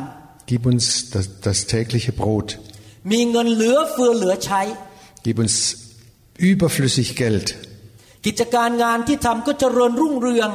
[0.51, 2.49] Gib uns das, das tägliche Brot.
[3.11, 4.61] มีเงินเหลือเฟือเหลือใช้
[5.25, 5.55] Gib uns
[6.51, 7.47] überflüssig Geld,
[8.25, 10.51] กิจการงานที่ทำก็เจริญรุ่งเรือง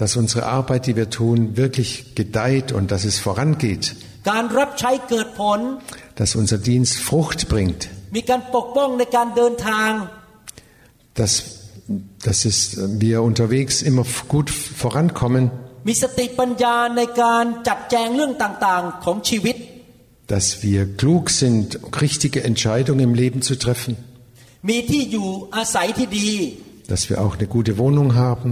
[0.00, 3.84] dass unsere Arbeit, die wir tun, wirklich gedeiht und dass es vorangeht,
[4.30, 5.60] การรับใช้เกิดผล
[6.20, 7.80] dass unser Dienst Frucht bringt,
[8.16, 9.90] มีการปกป้องในการเดินทาง
[11.18, 11.32] dass,
[12.26, 12.58] dass es,
[13.04, 14.48] wir unterwegs immer gut
[14.82, 15.44] vorankommen,
[15.88, 19.56] มีสติปัญญาในการจัดแจงเรื่องต่างๆของชีวิต
[20.32, 21.66] dass wir klug sind,
[22.04, 23.92] richtige Entscheidungen im Leben zu treffen,
[24.68, 26.30] มีที่อยู่อาศัยที่ดี
[26.92, 28.50] dass wir auch eine gute Wohnung haben.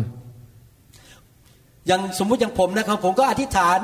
[1.89, 3.79] อย่างสมมุติอย่างผมนะครับผมก็อธิษฐาน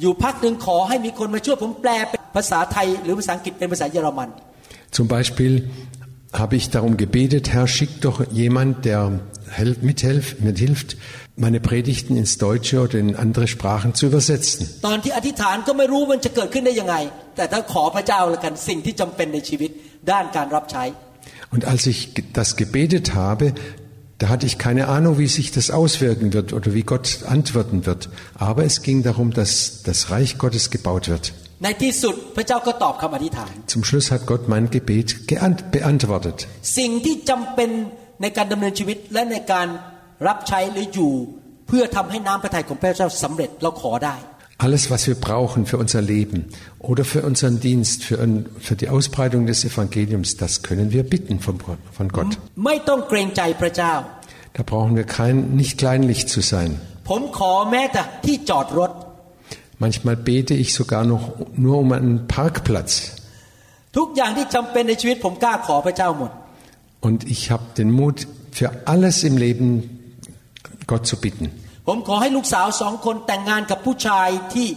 [0.00, 4.28] อยู่พักหนึ่งขอให้มีคนมาช่วยผมแปลเป็นภาษาไทย หรือภาษาอังกฤษเป็นภาษาเยอรมัน
[4.98, 5.52] Zum Beispiel
[6.42, 9.00] habe ich darum gebetet, Herr, schick doch jemand, der
[9.58, 10.88] helf, mithilft, mithilft,
[11.44, 14.60] meine Predigten ins Deutsche oder in andere Sprachen zu übersetzen.
[14.86, 16.96] ตอนที่อธิษฐานก็ไม่รู้มันจะเกิดขึ้นได้ยังไง
[17.36, 19.70] แต่ถ้าขอพระเจ้าแล้วกันสิ่งที่จำเป็นในชีวิต
[20.10, 20.84] ด้านการรับใช้
[21.54, 23.44] Und als ich ge- das gebetet habe,
[24.19, 28.09] da hatte ich keine Ahnung, wie sich das auswirken wird oder wie Gott antworten wird.
[28.35, 31.33] Aber es ging darum, dass das Reich Gottes gebaut wird.
[33.67, 35.27] Zum Schluss hat Gott mein Gebet
[35.71, 36.47] beantwortet.
[44.59, 46.45] Alles, was wir brauchen für unser Leben
[46.79, 48.17] oder für unseren Dienst, für,
[48.59, 51.59] für die Ausbreitung des Evangeliums, das können wir bitten von,
[51.91, 52.27] von Gott.
[52.27, 52.63] Mm-hmm.
[54.53, 56.81] Da brauchen wir kein, nicht kleinlich zu sein.
[59.77, 63.15] Manchmal bete ich sogar noch nur um einen Parkplatz.
[66.99, 70.15] Und ich habe den Mut, für alles im Leben
[70.87, 71.51] Gott zu bitten.
[71.86, 74.68] ผมขอให้ลูกสาวสองคนแต่งงานกับผู้ชายที่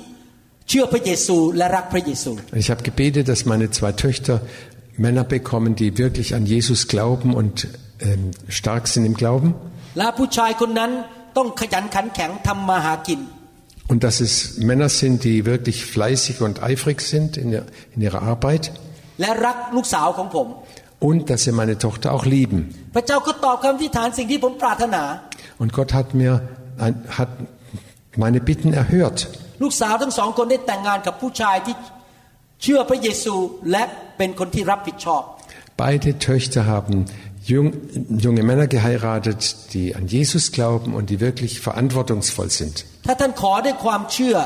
[0.70, 2.32] เชื่อพระเยซูและรักพระเยซู
[2.64, 4.36] Ich habe gebetet, dass meine zwei Töchter
[5.06, 7.68] Männer bekommen, die wirklich an Jesus glauben und
[8.08, 9.50] ähm, stark sind im Glauben.
[9.98, 10.92] และผู้ชายคนนั้น
[11.38, 13.20] ต้องขยันขันแข็งทำมาหากิน
[13.92, 14.34] Und dass es
[14.70, 17.64] Männer sind, die wirklich fleißig und eifrig sind in, der,
[17.96, 18.64] in ihrer Arbeit.
[19.22, 20.48] และรักลูกสาวของผม
[21.10, 22.60] Und dass sie meine Tochter auch lieben.
[22.96, 25.04] พระเจ้าก็ตอบคำอธิษฐานสิ่งที่ผมปรารถนา
[25.62, 26.59] Und Gott hat mir ein,
[27.18, 27.30] hat
[28.24, 29.20] meine Bitten erhört.
[29.64, 31.76] ลูกสาวทั้งสองคนได้แต่งงานกับผู้ชายที่
[32.64, 33.36] เชื่อพระเยซู
[33.72, 33.84] และ
[34.18, 35.22] เป็นคนที่รับผิดชอบ
[35.86, 36.96] Beide Töchter haben
[37.54, 37.68] jung,
[38.26, 39.42] junge Männer geheiratet,
[39.74, 42.76] die an Jesus glauben und die wirklich verantwortungsvoll sind.
[43.08, 44.38] ถ้าท่านขอด้วยความเชื่อ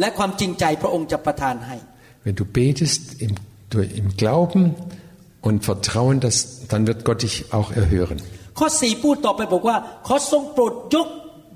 [0.00, 1.76] และความจริงใจพระองค์จะประทานให้
[2.26, 3.32] Wenn du betest im,
[3.72, 4.62] du- im Glauben
[5.48, 6.36] und Vertrauen, dass,
[6.70, 8.18] dann wird Gott dich auch erhören.
[8.58, 11.08] ข้อสี่พูดต่อไปบอกว่า ขอทรงโปรดยก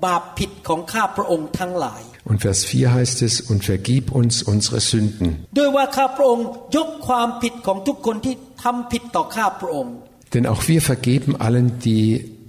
[0.05, 5.27] บาปผิดของข้าพระองค์ทั้งหลาย Und Vers 4 heißt es, und vergib uns unsere Sünden.
[5.57, 6.45] ด้วยว่าข้าพระองค์
[6.77, 9.95] ยกความผิดของทุกคนที่ทำผิดต่อข้าพระองค์
[10.33, 12.05] Denn auch wir vergeben allen, die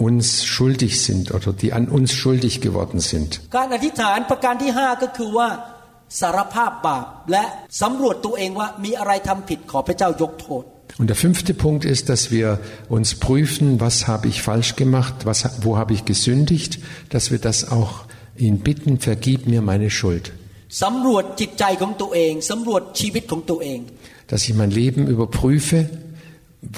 [0.07, 3.31] uns schuldig sind oder die an uns schuldig geworden sind.
[3.57, 5.49] การอธิษฐานประการที่ห้าก็คือว่า
[6.21, 7.45] สารภาพบาปและ
[7.83, 10.65] สำรวจตัวเองว่ามีอะไรทำผิดขอพระเจ้ายกโทษ
[10.99, 12.59] Und der fünfte Punkt ist, dass wir
[12.89, 17.71] uns prüfen, was habe ich falsch gemacht, was, wo habe ich gesündigt, dass wir das
[17.71, 18.05] auch
[18.37, 20.33] ihn bitten, vergib mir meine Schuld.
[20.83, 23.81] สำรวจจิตใจของตัวเองสำรวจชีวิตของตัวเอง
[24.31, 25.79] Dass ich mein Leben überprüfe,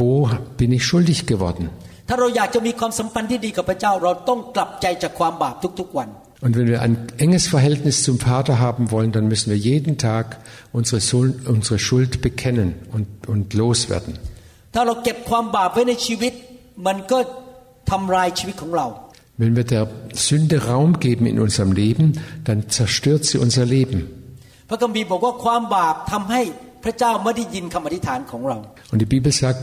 [0.00, 0.12] wo
[0.60, 1.64] bin ich schuldig geworden.
[2.08, 6.08] ถ้าเราอยากจะมีความสัมพันธ์ที่ดีกับพระเจ้า เราต้องกลับใจจากความบาปทุกๆวัน
[6.44, 10.38] Und wenn wir ein enges Verhältnis zum Vater haben wollen, dann müssen wir jeden Tag
[10.72, 14.14] unsere, Sul- unsere Schuld bekennen und, und loswerden.
[14.74, 16.32] ถ้าเราเก็บความบาปไว้ในชีวิต
[16.86, 17.18] มันก็
[17.90, 18.86] ทำลายชีวิตของเรา
[19.42, 19.84] Wenn wir der
[20.28, 22.06] Sünde Raum geben in unserem Leben,
[22.48, 23.98] dann zerstört sie unser Leben.
[24.68, 26.42] พระคัมภีร์บอกว่าความบาปทำให้
[26.84, 28.56] พระเจ้าไม่ได้ยินคำอธิษฐานของเรา
[28.92, 29.62] Und die Bibel sagt,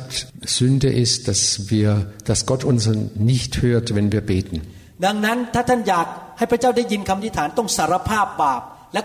[0.60, 1.41] Sünde ist, dass
[1.72, 1.89] wir,
[2.30, 2.84] dass Gott uns
[3.32, 4.56] nicht hört, wenn wir beten.
[5.06, 8.62] ดังนั้นถ้าท่านอยาก ให้พระเจ้าได้ยินคำอธิษฐานต้องสารภาพบาป
[8.93, 9.02] และ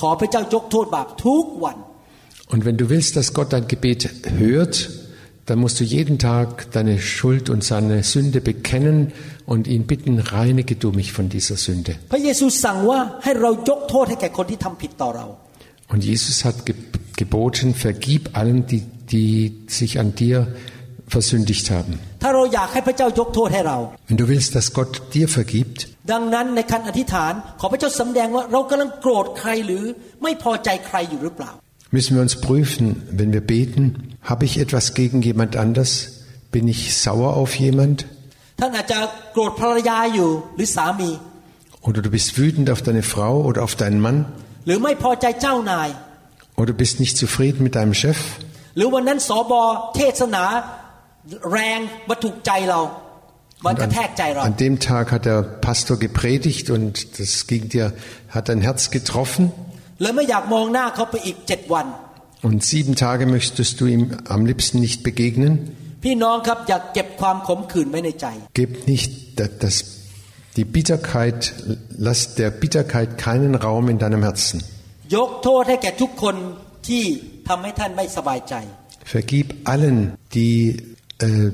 [0.00, 1.78] ขอพระเจ้ายกโทษบาปทุกวัน
[2.52, 4.00] Und wenn du willst, dass Gott dein Gebet
[4.38, 4.74] hört,
[5.46, 9.12] dann musst du jeden Tag deine Schuld und seine Sünde bekennen
[9.46, 11.92] und ihn bitten, reinige du mich von dieser Sünde.
[12.12, 15.26] พระเยซูสั่งว่าให้เรายกโทษให้แก่คนที่ทำผิดต่อเรา
[15.92, 16.74] Und Jesus hat ge
[17.22, 19.32] geboten, vergib allen, die, die
[19.68, 20.38] sich an dir
[21.06, 21.92] versündigt haben.
[22.22, 25.78] ถ้าเราอยากให้พระเจ้ายกโทษให้เรา Wenn du willst, dass Gott dir vergibt,
[26.12, 29.84] ดังนั้นในการอธิษฐาน ขอพระเจ้าสำแดงว่าเรากำลังโกรธใครหรือ
[30.22, 31.52] ไม่พอใจใครอยู่หรือเปล่า
[31.94, 32.86] müssen wir uns prüfen,
[33.18, 33.84] wenn wir beten,
[34.30, 35.90] habe ich etwas gegen jemand anders?
[36.50, 37.98] Bin ich sauer auf jemand?
[38.60, 38.98] ท่านอาจจะ
[39.32, 41.10] โกรธภรรยาอยู่หรือสามี
[41.86, 44.18] Oder du bist wütend auf deine Frau oder auf deinen Mann?
[44.66, 45.88] หรือไม่พอใจเจ้านาย
[46.60, 48.18] Oder bist nicht zufrieden mit deinem Chef?
[48.76, 49.62] หรือวันนั้นสอบอ
[49.96, 50.44] เทศนา
[54.43, 57.93] An, dem Tag hat der Pastor gepredigt und das ging dir,
[58.29, 59.51] hat dein Herz getroffen.
[62.41, 65.75] Und sieben Tage möchtest du ihm am liebsten nicht begegnen.
[68.53, 69.83] Gebt nicht das,
[70.55, 71.53] die Bitterkeit,
[71.89, 74.63] lass der Bitterkeit keinen Raum in deinem Herzen.
[79.03, 81.50] Vergib allen, die äh,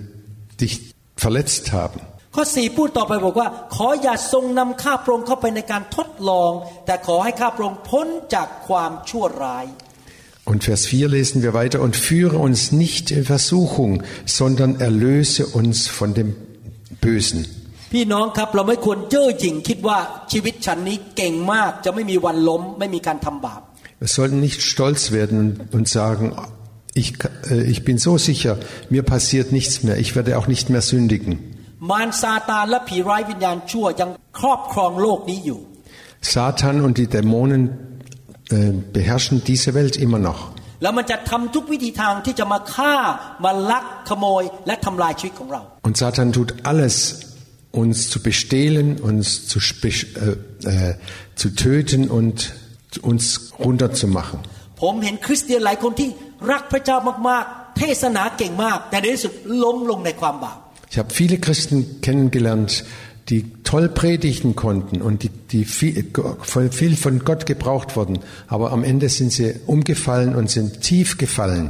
[0.60, 0.74] dich
[1.16, 2.00] verletzt haben.
[2.36, 6.52] ข้อสี่พูดต่อไปบอกว่า ขออย่าทรงนำข้าพระองค์เข้าไปในการทดลอง
[6.86, 9.66] แต่ขอให้ข้าพระองค์พ้นจากความชั่วร้าย
[10.50, 15.76] Und Vers 4 lesen wir weiter, und führe uns nicht in Versuchung, sondern erlöse uns
[15.98, 16.28] von dem
[17.06, 17.40] Bösen.
[17.92, 19.98] พี่น้องครับเราไม่ควรเย่อหยิ่งคิดว่า
[20.32, 23.60] ชีวิตฉันนี้เก่งมาก จะไม่มีวันล้ม ไม่มีการทำบาป
[24.02, 26.24] Wir sollten nicht stolz werden und, und sagen,
[26.94, 27.10] ich,
[27.50, 28.58] äh, ich bin so sicher,
[28.94, 31.32] mir passiert nichts mehr, ich werde auch nicht mehr sündigen.
[31.90, 35.60] มารซาตานและผีร้ายวิญญาณชั่วยังครอบครองโลกนี้อยู่
[36.34, 37.62] Satan und die Dämonen
[38.50, 40.40] äh, beherrschen diese Welt immer noch.
[40.82, 42.94] แล้วมันจะทำทุกวิธีทางที่จะมาฆ่า
[43.44, 46.94] มาลักขโมย และทำลายชีวิตของเรา Und Satan tut alles,
[47.82, 50.94] uns zu bestehlen, uns zu, spe- äh, äh,
[51.40, 52.36] zu töten und
[53.10, 53.24] uns
[53.64, 54.38] runterzumachen.
[54.82, 56.08] ผมเห็นคริสเตียนหลายคนที่
[56.50, 56.96] รักพระเจ้า
[57.28, 60.58] มากๆ เทศนาเก่งมาก แต่ในที่สุดล้มลงในความบาป
[60.92, 62.70] Ich habe viele Christen kennengelernt,
[63.30, 65.92] die toll predigen konnten und die, die viel,
[66.52, 71.08] voll viel von Gott gebraucht wurden, aber am Ende sind sie umgefallen und sind tief
[71.24, 71.66] gefallen,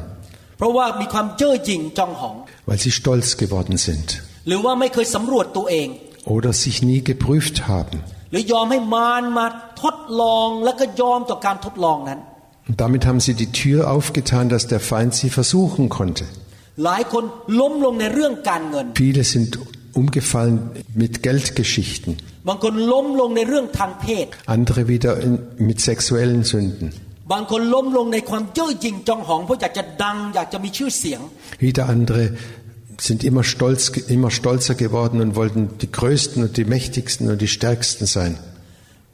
[0.59, 2.37] เพราะว่ามีความเจ้อหยิ่งจองหอง
[2.69, 4.09] weil sie stolz geworden sind
[4.49, 5.89] หรือว่าไม่เคยสำรวจตัวเอง
[6.35, 7.97] oder sich nie geprüft haben.
[8.31, 9.47] หรือยอมให้มารมา
[9.83, 12.21] ทดลองแล้วก็ยอมต่อการทดลองนั้น
[12.68, 16.26] und damit haben sie die Tür aufgetan, dass der Feind sie versuchen konnte.
[18.96, 19.60] Viele sind
[19.94, 22.18] umgefallen mit Geldgeschichten.
[24.46, 26.94] Andere wieder in, mit sexuellen Sünden.
[31.60, 32.38] Wieder andere
[33.00, 37.48] sind immer, stolz, immer stolzer geworden und wollten die Größten und die Mächtigsten und die
[37.48, 38.38] Stärksten sein.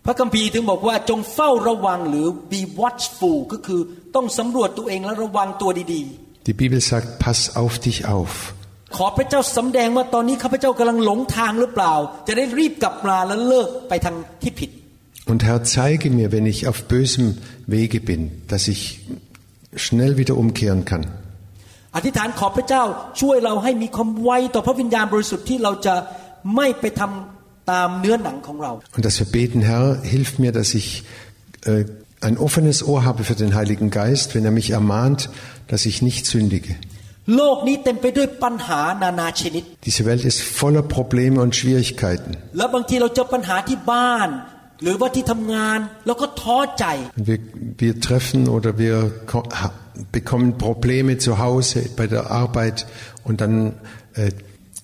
[0.05, 3.81] พระคัมภีร์ถึงบอกว่าจงเฝ้าระวังหรือ be watchful ก็คือ
[4.15, 6.03] ต้องสำรวจตัวเองและระวังตัวดี
[6.47, 8.33] Die Bibel sagt, pass auf dich auf.
[8.65, 11.93] ๆขอพระเจ้าสำแดงว่าตอนนี้ข้าพเจ้ากำลังหลงทางหรือเปล่า
[12.27, 14.71] จะได้รีบกลับมาและเลิกไปทางที่ผิด
[15.31, 17.25] Und Herr, zeige mir, wenn ich auf bösem
[17.75, 18.81] Wege bin, dass ich
[19.83, 21.03] schnell wieder umkehren kann.
[21.95, 22.83] อธิษฐานขอพระเจ้า
[23.21, 25.95] ช่วยเราให้มีความไวต่อพระวิญญาณบริสุทธิ์ที่เราจะ
[26.55, 27.40] ไม่ไปทำ
[28.95, 31.03] Und dass wir beten, Herr, hilf mir, dass ich
[31.65, 31.85] äh,
[32.21, 35.29] ein offenes Ohr habe für den Heiligen Geist, wenn er mich ermahnt,
[35.67, 36.75] dass ich nicht sündige.
[39.85, 42.35] Diese Welt ist voller Probleme und Schwierigkeiten.
[47.15, 47.37] Wir,
[47.77, 49.11] wir treffen oder wir
[50.11, 52.87] bekommen Probleme zu Hause, bei der Arbeit
[53.23, 53.73] und dann
[54.15, 54.31] äh,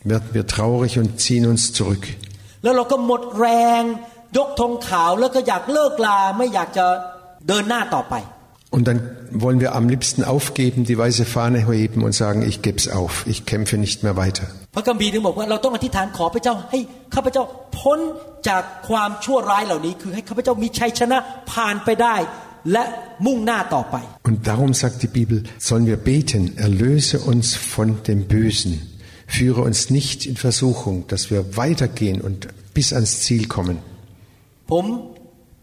[0.03, 2.07] werden wir traurig und ziehen uns zurück.
[2.63, 3.47] แล้วเราก็หมดแร
[3.79, 3.81] ง
[4.37, 6.85] ยกธงขาวแล้วก็อยากเลิกลาไม่อยากจะ
[7.47, 8.15] เดินหน้าต่อไป
[8.69, 8.99] Und dann
[9.31, 13.25] wollen wir am liebsten aufgeben, die weiße Fahne heben und sagen, ich gebe es auf,
[13.25, 14.45] ich kämpfe nicht mehr weiter.
[14.75, 16.79] พระคัมภีร์ถึงบอกว่าเราต้องอธิษฐานขอพระเจ้าให้
[17.15, 17.43] ข้าพเจ้า
[17.79, 17.99] พ้น
[18.49, 21.17] จากความชั่วร้ายเหล่านี้ คือให้ข้าพเจ้ามีชัยชนะ
[21.51, 22.15] ผ่านไปได้
[22.71, 22.83] และ
[23.25, 23.95] มุ่งหน้าต่อไป
[24.29, 25.37] Und darum sagt die Bibel,
[25.67, 28.73] sollen wir beten, erlöse uns von dem Bösen,
[29.26, 33.78] führe uns nicht in Versuchung, dass wir weitergehen und bis ans Ziel kommen.
[34.72, 34.84] ผม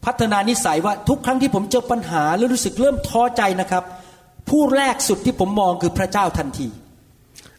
[0.05, 3.83] พัฒนานิสัยว่าทุกครั้งที่ผมเจอปัญหาแล้วรู้สึกเริ่มท้อใจนะครับ
[4.49, 6.69] ผู้แรกสุดที่ผมมองคือพระเจ้าทันที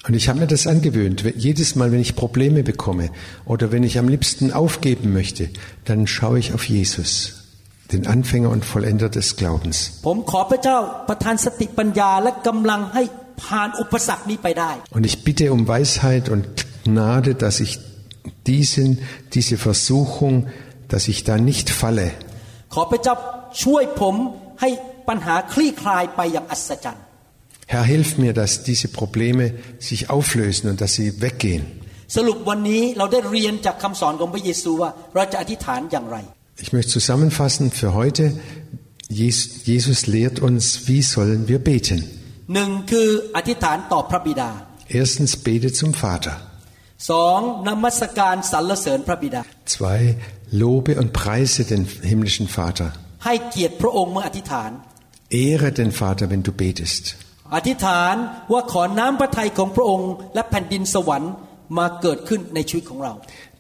[0.07, 1.18] Und ich habe mir das angewöhnt.
[1.36, 3.11] Jedes Mal, wenn ich Probleme bekomme
[3.45, 5.51] oder wenn ich am liebsten aufgeben möchte,
[5.84, 7.11] dann schaue ich auf Jesus,
[7.93, 9.76] den Anfänger und Vollender des Glaubens.
[10.03, 10.09] ผ
[13.34, 16.43] มขอพระเจ้าประทานสติปัญญาและกำลังให้ผ่านอุปสรรคนี้ไปได้ Und ich bitte um Weisheit und
[16.88, 17.72] Gnade, dass ich
[18.51, 18.88] diesen,
[19.36, 20.34] diese Versuchung,
[20.93, 22.09] dass ich da nicht falle.
[22.74, 23.14] ขอพระเจ้า
[23.64, 24.14] ช่วยผม
[24.61, 24.70] ให้
[25.09, 27.05] ปัญหาคลี่คลายไปอย่างอัศจรรย์
[27.72, 29.45] Herr, hilf mir, dass diese Probleme
[29.91, 31.62] sich auflösen und dass sie weggehen.
[32.16, 36.16] สรุปวันนี้เราได้เรียนจากคำสอนของพระเยซูว่าเราจะอธิษฐานอย่างไร
[36.64, 38.24] Ich möchte zusammenfassen für heute.
[39.22, 41.99] Jes- Jesus lehrt uns, wie sollen wir beten.
[42.54, 44.50] หนึ่งคืออธิษฐานต่อพระบิดา
[45.00, 46.36] Erstens bete zum Vater.
[47.12, 49.41] สองนมัสการสรรเสริญพระบิดา
[49.76, 50.00] Zwei,
[50.64, 52.88] lobe und preise den himmlischen Vater.
[53.26, 54.72] ให้เกียรติพระองค์เมื่ออธิษฐาน
[55.46, 57.04] Ehre den Vater, wenn du betest.
[57.56, 58.16] อธิษฐาน
[58.52, 61.34] ว่าขอน้ำพระทัยของพระองค์ และแผ่นดินสวรรค์
[61.78, 63.14] มาเกิดขึ้นในชีวิตของเรา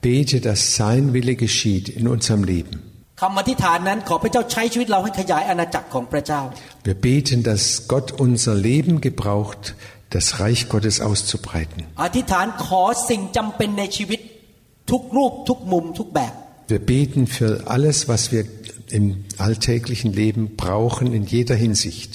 [0.05, 2.73] Bete, dass sein Wille geschieht in unserem Leben.
[3.20, 6.40] คำอธิษฐานนั้นขอพระเจ้าใช้ชีวิตเราให้ขยายอาณาจักรของพระเจ้า
[6.88, 9.62] Wir beten, dass Gott unser Leben gebraucht,
[10.16, 11.78] das Reich Gottes auszubreiten.
[12.02, 14.20] อธิษฐานขอสิ่งจำเป็นในชีวิต
[14.90, 16.32] ทุกรูปทุกมุมทุกแบบ
[16.72, 18.42] Wir beten für alles, was wir
[18.98, 19.06] im
[19.46, 22.10] alltäglichen Leben brauchen, in jeder Hinsicht.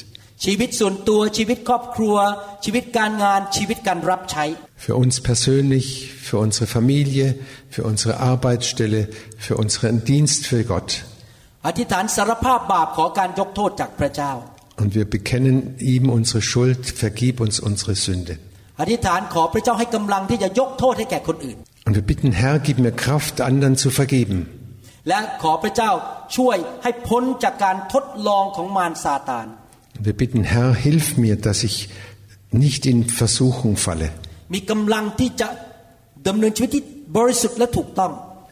[0.46, 2.16] ชีวิตส่วนตัวชีวิตครอบครัว
[2.66, 4.46] ชีวิตการงานชีวิตการรับใช้
[4.86, 5.88] Für uns persönlich,
[6.28, 7.26] für unsere Familie,
[7.76, 9.02] für unsere Arbeitsstelle,
[9.46, 10.90] für unseren Dienst für Gott.
[11.68, 14.32] อธิษฐานสารภาพบาปขอการยกโทษจากพระเจ้า
[14.82, 15.56] Und wir bekennen
[15.94, 18.34] ihm unsere Schuld, vergib uns unsere Sünde.
[18.82, 21.58] อธิษฐานขอพระเจ้าให้กำลังที่จะยกโทษให้แก่คนอื่น
[21.88, 24.38] Und wir bitten, Herr, gib mir Kraft, anderen zu vergeben.
[25.10, 25.92] และขอพระเจ้า
[26.38, 29.48] ช่วยให้พ้นจากการทดลองของมารซาตาน
[30.03, 31.91] wir bitten, Herr, hilf mir, dass ich
[32.51, 34.11] nicht in Versuchung falle.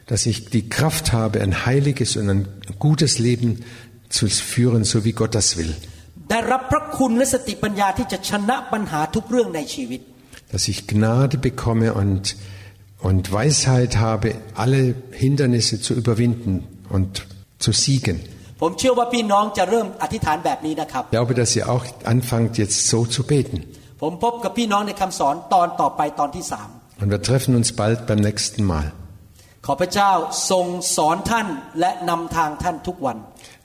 [0.07, 3.65] Dass ich die Kraft habe, ein heiliges und ein gutes Leben
[4.11, 5.75] zu führen, so wie Gott das will.
[10.53, 12.37] Dass ich Gnade bekomme und,
[13.01, 17.27] und Weisheit habe, alle Hindernisse zu überwinden und
[17.59, 18.21] zu siegen.
[21.07, 23.65] Ich glaube, dass ihr auch anfangt, jetzt so zu beten.
[27.01, 28.93] Und wir treffen uns bald beim nächsten Mal.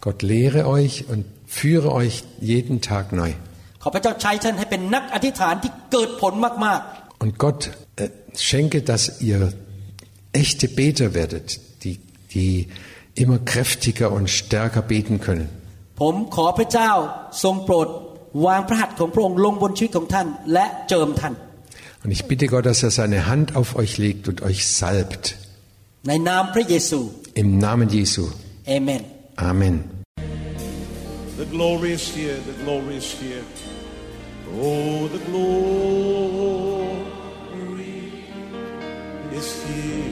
[0.01, 3.33] Gott lehre euch und führe euch jeden Tag neu.
[7.19, 9.53] Und Gott äh, schenke, dass ihr
[10.33, 11.99] echte Beter werdet, die,
[12.33, 12.69] die
[13.14, 15.46] immer kräftiger und stärker beten können.
[15.74, 16.90] ๆ ผมขอพระเจ้า
[17.42, 17.88] ทรงโปรด
[18.46, 21.34] วางพระหัตถ์ของพระองค์ลงบนชีวิตของท่าน และเจิมท่าน
[22.05, 25.24] Und ich bitte Gott, dass er seine Hand auf euch legt und euch salbt.
[26.09, 27.01] ในนามพระเยซู
[27.42, 28.24] Im Namen Jesu.
[28.68, 29.03] เอเมน
[29.51, 29.76] Amen.
[31.40, 33.44] The glory is here, the glory is here.
[34.61, 35.59] Oh, the glory
[39.38, 40.11] is here.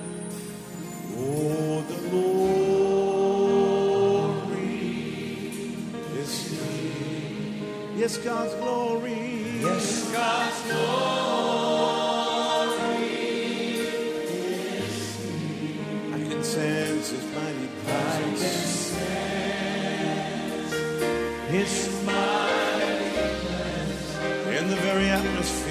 [1.23, 3.11] Oh, the glory
[6.19, 7.95] is here.
[7.95, 9.61] Yes, God's glory.
[9.61, 10.81] Yes, God's glory.
[16.11, 18.97] I can sense His mighty presence.
[21.49, 21.73] His
[22.05, 23.09] mighty
[23.45, 24.09] presence
[24.57, 25.70] in the very atmosphere.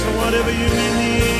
[0.00, 1.33] So whatever you need.